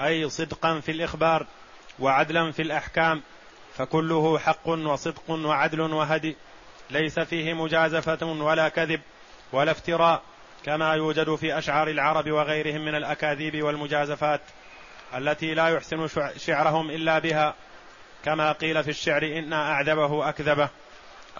أي 0.00 0.28
صدقا 0.28 0.80
في 0.80 0.92
الإخبار 0.92 1.46
وعدلا 1.98 2.52
في 2.52 2.62
الأحكام 2.62 3.22
فكله 3.76 4.38
حق 4.38 4.68
وصدق 4.68 5.30
وعدل 5.30 5.80
وهدي 5.80 6.36
ليس 6.90 7.20
فيه 7.20 7.54
مجازفة 7.54 8.26
ولا 8.26 8.68
كذب 8.68 9.00
ولا 9.52 9.70
افتراء 9.70 10.22
كما 10.64 10.94
يوجد 10.94 11.34
في 11.34 11.58
أشعار 11.58 11.88
العرب 11.88 12.30
وغيرهم 12.30 12.84
من 12.84 12.94
الأكاذيب 12.94 13.62
والمجازفات 13.62 14.40
التي 15.14 15.54
لا 15.54 15.68
يحسن 15.68 16.08
شعرهم 16.36 16.90
إلا 16.90 17.18
بها 17.18 17.54
كما 18.24 18.52
قيل 18.52 18.84
في 18.84 18.90
الشعر 18.90 19.22
إن 19.22 19.52
أعذبه 19.52 20.28
أكذبه. 20.28 20.68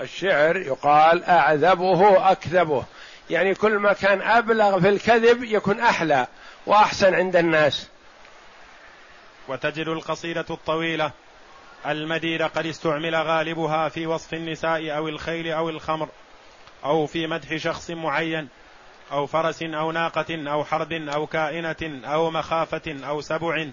الشعر 0.01 0.57
يقال 0.57 1.25
أعذبه 1.25 2.31
أكذبه 2.33 2.85
يعني 3.31 3.55
كل 3.55 3.79
ما 3.79 3.93
كان 3.93 4.23
أبلغ 4.23 4.81
في 4.81 4.89
الكذب 4.89 5.45
يكون 5.45 5.81
أحلى 5.81 6.27
وأحسن 6.67 7.15
عند 7.15 7.37
الناس. 7.37 7.89
وتجد 9.51 9.89
القصيدة 9.89 10.45
الطويلة. 10.51 11.13
المديدة 11.87 12.47
قد 12.47 12.67
استعمل 12.67 13.15
غالبها 13.15 13.89
في 13.89 14.07
وصف 14.07 14.35
النساء 14.35 14.97
أو 14.97 15.09
الخيل 15.09 15.53
أو 15.53 15.69
الخمر 15.69 16.09
أو 16.85 17.07
في 17.07 17.27
مدح 17.27 17.57
شخص 17.57 17.91
معين 17.91 18.49
أو 19.13 19.27
فرس 19.27 19.63
أو 19.63 19.93
ناقة 19.93 20.51
أو 20.53 20.65
حرب 20.65 20.93
أو 20.93 21.27
كائنة 21.27 22.01
أو 22.05 22.31
مخافة 22.31 22.97
أو 23.05 23.21
سبع 23.21 23.67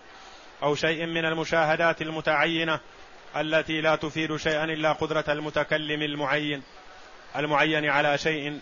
أو 0.64 0.76
شيء 0.76 1.06
من 1.06 1.26
المشاهدات 1.26 2.02
المتعينة 2.02 2.80
التي 3.36 3.82
لا 3.82 3.96
تفيد 3.96 4.36
شيئا 4.36 4.64
إلا 4.64 4.92
قدرة 4.92 5.26
المتكلم 5.30 6.02
المعين 6.02 6.64
المعين 7.36 7.90
على 7.90 8.18
شيء. 8.18 8.60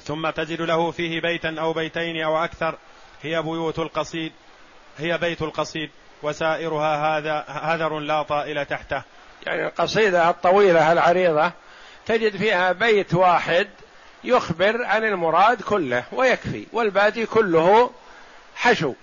ثم 0.00 0.30
تجد 0.30 0.62
له 0.62 0.90
فيه 0.90 1.20
بيتا 1.20 1.56
أو 1.58 1.72
بيتين 1.72 2.22
أو 2.22 2.44
أكثر 2.44 2.78
هي 3.22 3.42
بيوت 3.42 3.78
القصيد. 3.78 4.32
هي 4.98 5.18
بيت 5.18 5.42
القصيد 5.42 5.90
وسائرها 6.22 7.18
هذا 7.18 7.44
هذر 7.48 7.98
لا 7.98 8.22
طائل 8.22 8.66
تحته. 8.66 9.02
يعني 9.46 9.66
القصيدة 9.66 10.30
الطويلة 10.30 10.92
العريضة 10.92 11.52
تجد 12.06 12.36
فيها 12.36 12.72
بيت 12.72 13.14
واحد 13.14 13.68
يخبر 14.24 14.84
عن 14.84 15.04
المراد 15.04 15.62
كله 15.62 16.04
ويكفي 16.12 16.66
والباقي 16.72 17.26
كله 17.26 17.90
حشو. 18.56 18.94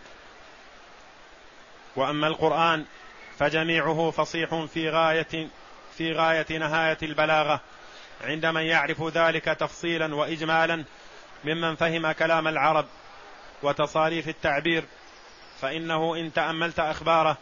وأما 1.96 2.28
القرآن 2.28 2.86
فجميعه 3.40 4.12
فصيح 4.12 4.66
في 4.74 4.90
غاية 4.90 5.48
في 5.98 6.14
غاية 6.14 6.58
نهاية 6.58 6.98
البلاغة. 7.04 7.62
عند 8.24 8.46
من 8.46 8.62
يعرف 8.62 9.04
ذلك 9.04 9.46
تفصيلا 9.46 10.16
واجمالا 10.16 10.84
ممن 11.44 11.76
فهم 11.76 12.12
كلام 12.12 12.48
العرب 12.48 12.86
وتصاريف 13.64 14.28
التعبير 14.28 14.84
فإنه 15.62 16.16
إن 16.16 16.34
تأملت 16.34 16.80
أخباره 16.80 17.38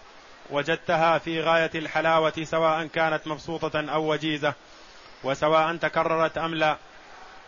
وجدتها 0.50 1.18
في 1.18 1.42
غاية 1.42 1.72
الحلاوة 1.76 2.34
سواء 2.44 2.88
كانت 2.88 3.28
مبسوطة 3.28 3.90
أو 3.90 4.12
وجيزة 4.12 4.54
وسواء 5.24 5.76
تكررت 5.76 6.38
أم 6.38 6.56
لا 6.56 6.78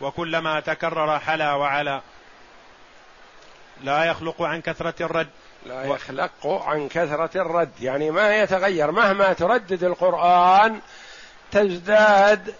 وكلما 0.01 0.59
تكرر 0.59 1.19
حلا 1.19 1.53
وعلا. 1.53 2.01
لا 3.83 4.03
يخلق 4.03 4.41
عن 4.41 4.61
كثرة 4.61 5.05
الرد. 5.05 5.29
لا 5.65 5.83
يخلق 5.83 6.47
عن 6.47 6.87
كثرة 6.87 7.41
الرد. 7.41 7.71
يعني 7.81 8.11
ما 8.11 8.35
يتغير. 8.35 8.91
مهما 8.91 9.33
تردد 9.33 9.83
القرآن 9.83 10.79
تزداد 11.51 12.55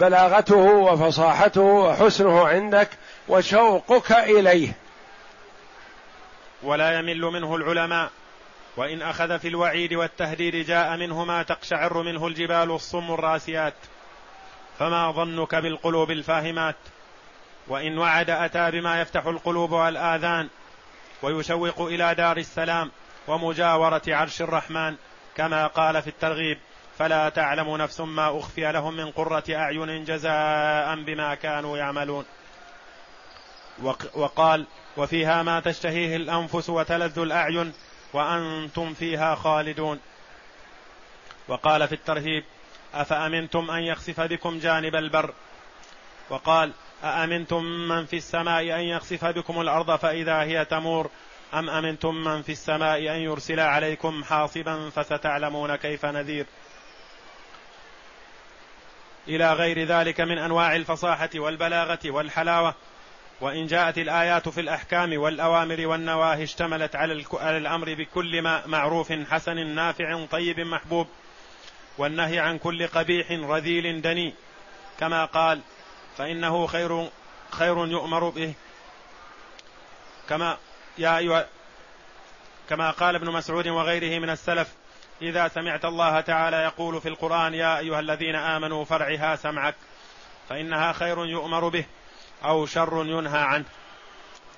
بلاغته 0.00 0.56
وفصاحته 0.56 1.62
وحسنه 1.62 2.48
عندك. 2.48 2.88
وشوقك 3.28 4.12
إليه. 4.12 4.76
ولا 6.62 6.98
يمل 6.98 7.20
منه 7.20 7.56
العلماء. 7.56 8.10
وإن 8.76 9.02
أخذ 9.02 9.38
في 9.38 9.48
الوعيد 9.48 9.94
والتهديد 9.94 10.66
جاء 10.66 10.96
منه 10.96 11.24
ما 11.24 11.42
تقشعر 11.42 12.02
منه 12.02 12.26
الجبال 12.26 12.70
الصم 12.70 13.12
الراسيات. 13.12 13.74
فما 14.78 15.10
ظنك 15.12 15.54
بالقلوب 15.54 16.10
الفاهمات. 16.10 16.76
وإن 17.68 17.98
وعد 17.98 18.30
أتى 18.30 18.70
بما 18.70 19.00
يفتح 19.00 19.26
القلوب 19.26 19.72
والآذان. 19.72 20.48
ويشوق 21.22 21.80
إلى 21.80 22.14
دار 22.14 22.36
السلام 22.36 22.90
ومجاورة 23.26 24.02
عرش 24.08 24.42
الرحمن. 24.42 24.96
كما 25.36 25.66
قال 25.66 26.02
في 26.02 26.08
الترغيب 26.08 26.58
فلا 26.98 27.28
تعلم 27.28 27.76
نفس 27.76 28.00
ما 28.00 28.38
أخفي 28.38 28.72
لهم 28.72 28.96
من 28.96 29.10
قرة 29.10 29.44
أعين 29.50 30.04
جزاء 30.04 30.94
بما 30.94 31.34
كانوا 31.34 31.78
يعملون. 31.78 32.24
وقال 34.14 34.66
وفيها 34.96 35.42
ما 35.42 35.60
تشتهيه 35.60 36.16
الأنفس 36.16 36.70
وتلذ 36.70 37.18
الأعين 37.18 37.72
وأنتم 38.12 38.94
فيها 38.94 39.34
خالدون. 39.34 40.00
وقال 41.48 41.88
في 41.88 41.94
الترهيب 41.94 42.44
أفأمنتم 42.94 43.70
أن 43.70 43.82
يخسف 43.82 44.20
بكم 44.20 44.58
جانب 44.58 44.94
البر؟ 44.94 45.34
وقال 46.30 46.72
أأمنتم 47.04 47.64
من 47.64 48.06
في 48.06 48.16
السماء 48.16 48.62
أن 48.62 48.80
يخسف 48.80 49.24
بكم 49.24 49.60
الأرض 49.60 49.96
فإذا 49.96 50.42
هي 50.42 50.64
تمور؟ 50.64 51.10
أم 51.54 51.70
أمنتم 51.70 52.14
من 52.14 52.42
في 52.42 52.52
السماء 52.52 52.98
أن 52.98 53.16
يرسل 53.16 53.60
عليكم 53.60 54.24
حاصبا 54.24 54.90
فستعلمون 54.90 55.76
كيف 55.76 56.06
نذير؟ 56.06 56.46
إلى 59.28 59.52
غير 59.52 59.84
ذلك 59.84 60.20
من 60.20 60.38
أنواع 60.38 60.76
الفصاحة 60.76 61.30
والبلاغة 61.34 61.98
والحلاوة 62.04 62.74
وإن 63.40 63.66
جاءت 63.66 63.98
الآيات 63.98 64.48
في 64.48 64.60
الأحكام 64.60 65.18
والأوامر 65.18 65.86
والنواهي 65.86 66.42
اشتملت 66.42 66.96
على 66.96 67.56
الأمر 67.56 67.94
بكل 67.94 68.42
ما 68.42 68.66
معروف 68.66 69.12
حسن 69.12 69.66
نافع 69.66 70.24
طيب 70.24 70.60
محبوب 70.60 71.08
والنهي 71.98 72.38
عن 72.38 72.58
كل 72.58 72.86
قبيح 72.86 73.30
رذيل 73.30 74.02
دني. 74.02 74.34
كما 75.00 75.24
قال 75.24 75.60
فإنه 76.18 76.66
خير 76.66 77.08
خير 77.50 77.86
يؤمر 77.86 78.28
به. 78.28 78.54
كما 80.28 80.58
يا 80.98 81.18
أيها 81.18 81.46
كما 82.68 82.90
قال 82.90 83.14
ابن 83.14 83.30
مسعود 83.30 83.68
وغيره 83.68 84.18
من 84.18 84.30
السلف 84.30 84.74
إذا 85.22 85.48
سمعت 85.48 85.84
الله 85.84 86.20
تعالى 86.20 86.56
يقول 86.56 87.00
في 87.00 87.08
القرآن 87.08 87.54
يا 87.54 87.78
أيها 87.78 88.00
الذين 88.00 88.34
آمنوا 88.34 88.84
فرعها 88.84 89.36
سمعك 89.36 89.74
فإنها 90.48 90.92
خير 90.92 91.26
يؤمر 91.26 91.68
به. 91.68 91.84
أو 92.44 92.66
شر 92.66 93.04
ينهى 93.06 93.40
عنه. 93.40 93.64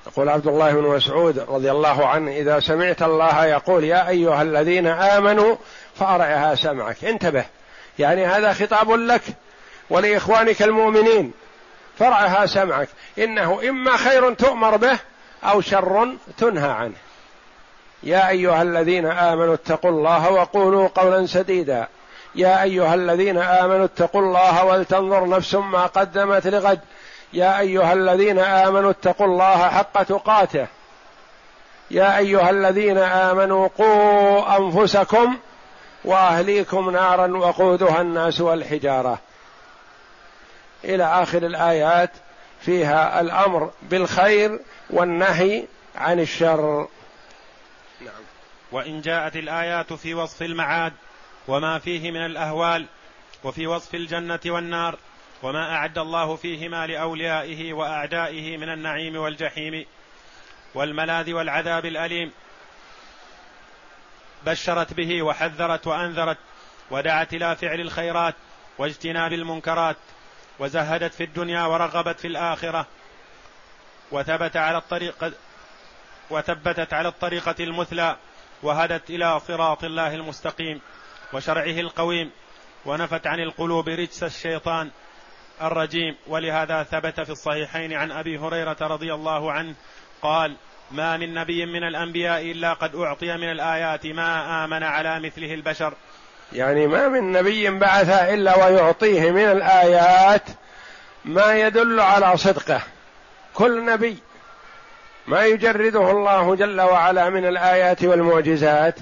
يقول 0.06 0.28
عبد 0.28 0.46
الله 0.46 0.72
بن 0.72 0.82
مسعود 0.82 1.38
رضي 1.38 1.70
الله 1.70 2.06
عنه 2.06 2.32
إذا 2.32 2.60
سمعت 2.60 3.02
الله 3.02 3.44
يقول 3.44 3.84
يا 3.84 4.08
أيها 4.08 4.42
الذين 4.42 4.86
آمنوا 4.86 5.56
فأرعها 5.94 6.54
سمعك. 6.54 7.04
انتبه. 7.04 7.44
يعني 7.98 8.26
هذا 8.26 8.52
خطاب 8.52 8.90
لك 8.90 9.22
ولإخوانك 9.90 10.62
المؤمنين. 10.62 11.32
فرعها 11.98 12.46
سمعك. 12.46 12.88
إنه 13.18 13.60
إما 13.68 13.96
خير 13.96 14.34
تؤمر 14.34 14.76
به 14.76 14.98
أو 15.44 15.60
شر 15.60 16.16
تنهى 16.38 16.70
عنه. 16.70 16.96
يا 18.02 18.28
أيها 18.28 18.62
الذين 18.62 19.06
آمنوا 19.06 19.54
اتقوا 19.54 19.90
الله 19.90 20.30
وقولوا 20.30 20.88
قولا 20.88 21.26
سديدا. 21.26 21.88
يا 22.34 22.62
أيها 22.62 22.94
الذين 22.94 23.38
آمنوا 23.38 23.84
اتقوا 23.84 24.20
الله 24.20 24.64
ولتنظر 24.64 25.28
نفس 25.28 25.54
ما 25.54 25.86
قدمت 25.86 26.46
لغد. 26.46 26.80
يا 27.36 27.58
أيها 27.58 27.92
الذين 27.92 28.38
آمنوا 28.38 28.90
اتقوا 28.90 29.26
الله 29.26 29.68
حق 29.68 30.02
تقاته. 30.02 30.66
يا 31.90 32.18
أيها 32.18 32.50
الذين 32.50 32.98
آمنوا 32.98 33.68
قوا 33.78 34.56
أنفسكم 34.56 35.38
وأهليكم 36.04 36.90
نارا 36.90 37.36
وقودها 37.36 38.00
الناس 38.00 38.40
والحجارة. 38.40 39.18
إلى 40.84 41.04
آخر 41.04 41.38
الآيات 41.38 42.10
فيها 42.60 43.20
الأمر 43.20 43.70
بالخير 43.82 44.60
والنهي 44.90 45.64
عن 45.96 46.20
الشر. 46.20 46.88
نعم. 48.00 48.22
وإن 48.72 49.00
جاءت 49.00 49.36
الآيات 49.36 49.92
في 49.92 50.14
وصف 50.14 50.42
المعاد 50.42 50.92
وما 51.48 51.78
فيه 51.78 52.10
من 52.10 52.26
الأهوال 52.26 52.86
وفي 53.44 53.66
وصف 53.66 53.94
الجنة 53.94 54.40
والنار 54.46 54.98
وما 55.46 55.74
أعد 55.74 55.98
الله 55.98 56.36
فيهما 56.36 56.86
لأوليائه 56.86 57.72
وأعدائه 57.72 58.56
من 58.56 58.68
النعيم 58.68 59.16
والجحيم 59.16 59.86
والملاذ 60.74 61.32
والعذاب 61.32 61.86
الأليم. 61.86 62.32
بشرت 64.46 64.94
به 64.94 65.22
وحذرت 65.22 65.86
وأنذرت 65.86 66.38
ودعت 66.90 67.34
إلى 67.34 67.56
فعل 67.56 67.80
الخيرات 67.80 68.34
واجتناب 68.78 69.32
المنكرات 69.32 69.96
وزهدت 70.58 71.14
في 71.14 71.24
الدنيا 71.24 71.64
ورغبت 71.64 72.20
في 72.20 72.26
الآخرة 72.26 72.86
وثبت 74.12 74.56
على 74.56 74.78
الطريقة 74.78 75.32
وثبتت 76.30 76.92
على 76.92 77.08
الطريقة 77.08 77.54
المثلى 77.60 78.16
وهدت 78.62 79.10
إلى 79.10 79.40
صراط 79.40 79.84
الله 79.84 80.14
المستقيم 80.14 80.80
وشرعه 81.32 81.80
القويم 81.80 82.30
ونفت 82.86 83.26
عن 83.26 83.40
القلوب 83.40 83.88
رجس 83.88 84.22
الشيطان 84.22 84.90
الرجيم. 85.62 86.16
ولهذا 86.26 86.82
ثبت 86.82 87.20
في 87.20 87.30
الصحيحين 87.30 87.92
عن 87.92 88.12
أبي 88.12 88.38
هريرة 88.38 88.76
رضي 88.80 89.14
الله 89.14 89.52
عنه 89.52 89.74
قال 90.22 90.56
ما 90.90 91.16
من 91.16 91.34
نبي 91.34 91.66
من 91.66 91.84
الأنبياء 91.84 92.42
إلا 92.42 92.72
قد 92.72 92.94
أعطي 92.94 93.36
من 93.36 93.50
الآيات 93.50 94.06
ما 94.06 94.64
آمن 94.64 94.82
على 94.82 95.20
مثله 95.20 95.54
البشر. 95.54 95.94
يعني 96.52 96.86
ما 96.86 97.08
من 97.08 97.32
نبي 97.32 97.70
بعث 97.70 98.08
إلا 98.08 98.64
ويعطيه 98.64 99.30
من 99.30 99.44
الآيات 99.44 100.42
ما 101.24 101.54
يدل 101.54 102.00
على 102.00 102.36
صدقه. 102.36 102.80
كل 103.54 103.84
نبي 103.84 104.18
ما 105.26 105.44
يجرده 105.44 106.10
الله 106.10 106.54
جل 106.54 106.80
وعلا 106.80 107.30
من 107.30 107.46
الآيات 107.46 108.04
والمعجزات 108.04 108.94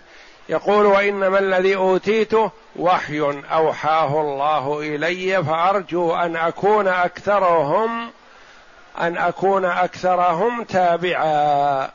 يقول 0.48 0.86
وإنما 0.86 1.38
الذي 1.38 1.76
أوتيته 1.76 2.50
وحي 2.76 3.20
أوحاه 3.52 4.20
الله 4.20 4.80
إلي 4.80 5.44
فأرجو 5.44 6.14
أن 6.14 6.36
أكون 6.36 6.88
أكثرهم 6.88 8.10
أن 9.00 9.18
أكون 9.18 9.64
أكثرهم 9.64 10.64
تابعا. 10.64 11.90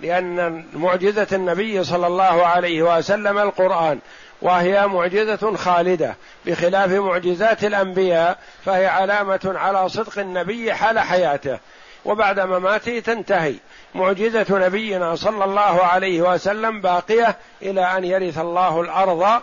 لأن 0.00 0.64
معجزة 0.74 1.26
النبي 1.32 1.84
صلى 1.84 2.06
الله 2.06 2.46
عليه 2.46 2.82
وسلم 2.82 3.38
القرآن 3.38 3.98
وهي 4.42 4.86
معجزة 4.86 5.56
خالدة. 5.56 6.14
بخلاف 6.46 6.90
معجزات 6.90 7.64
الأنبياء 7.64 8.38
فهي 8.64 8.86
علامة 8.86 9.54
على 9.56 9.88
صدق 9.88 10.18
النبي 10.18 10.74
حال 10.74 10.98
حياته. 10.98 11.58
وبعد 12.04 12.40
مماته 12.40 13.00
تنتهي. 13.00 13.54
معجزة 13.94 14.46
نبينا 14.50 15.16
صلى 15.16 15.44
الله 15.44 15.84
عليه 15.84 16.22
وسلم 16.22 16.80
باقية 16.80 17.36
إلى 17.62 17.96
أن 17.96 18.04
يرث 18.04 18.38
الله 18.38 18.80
الأرض 18.80 19.42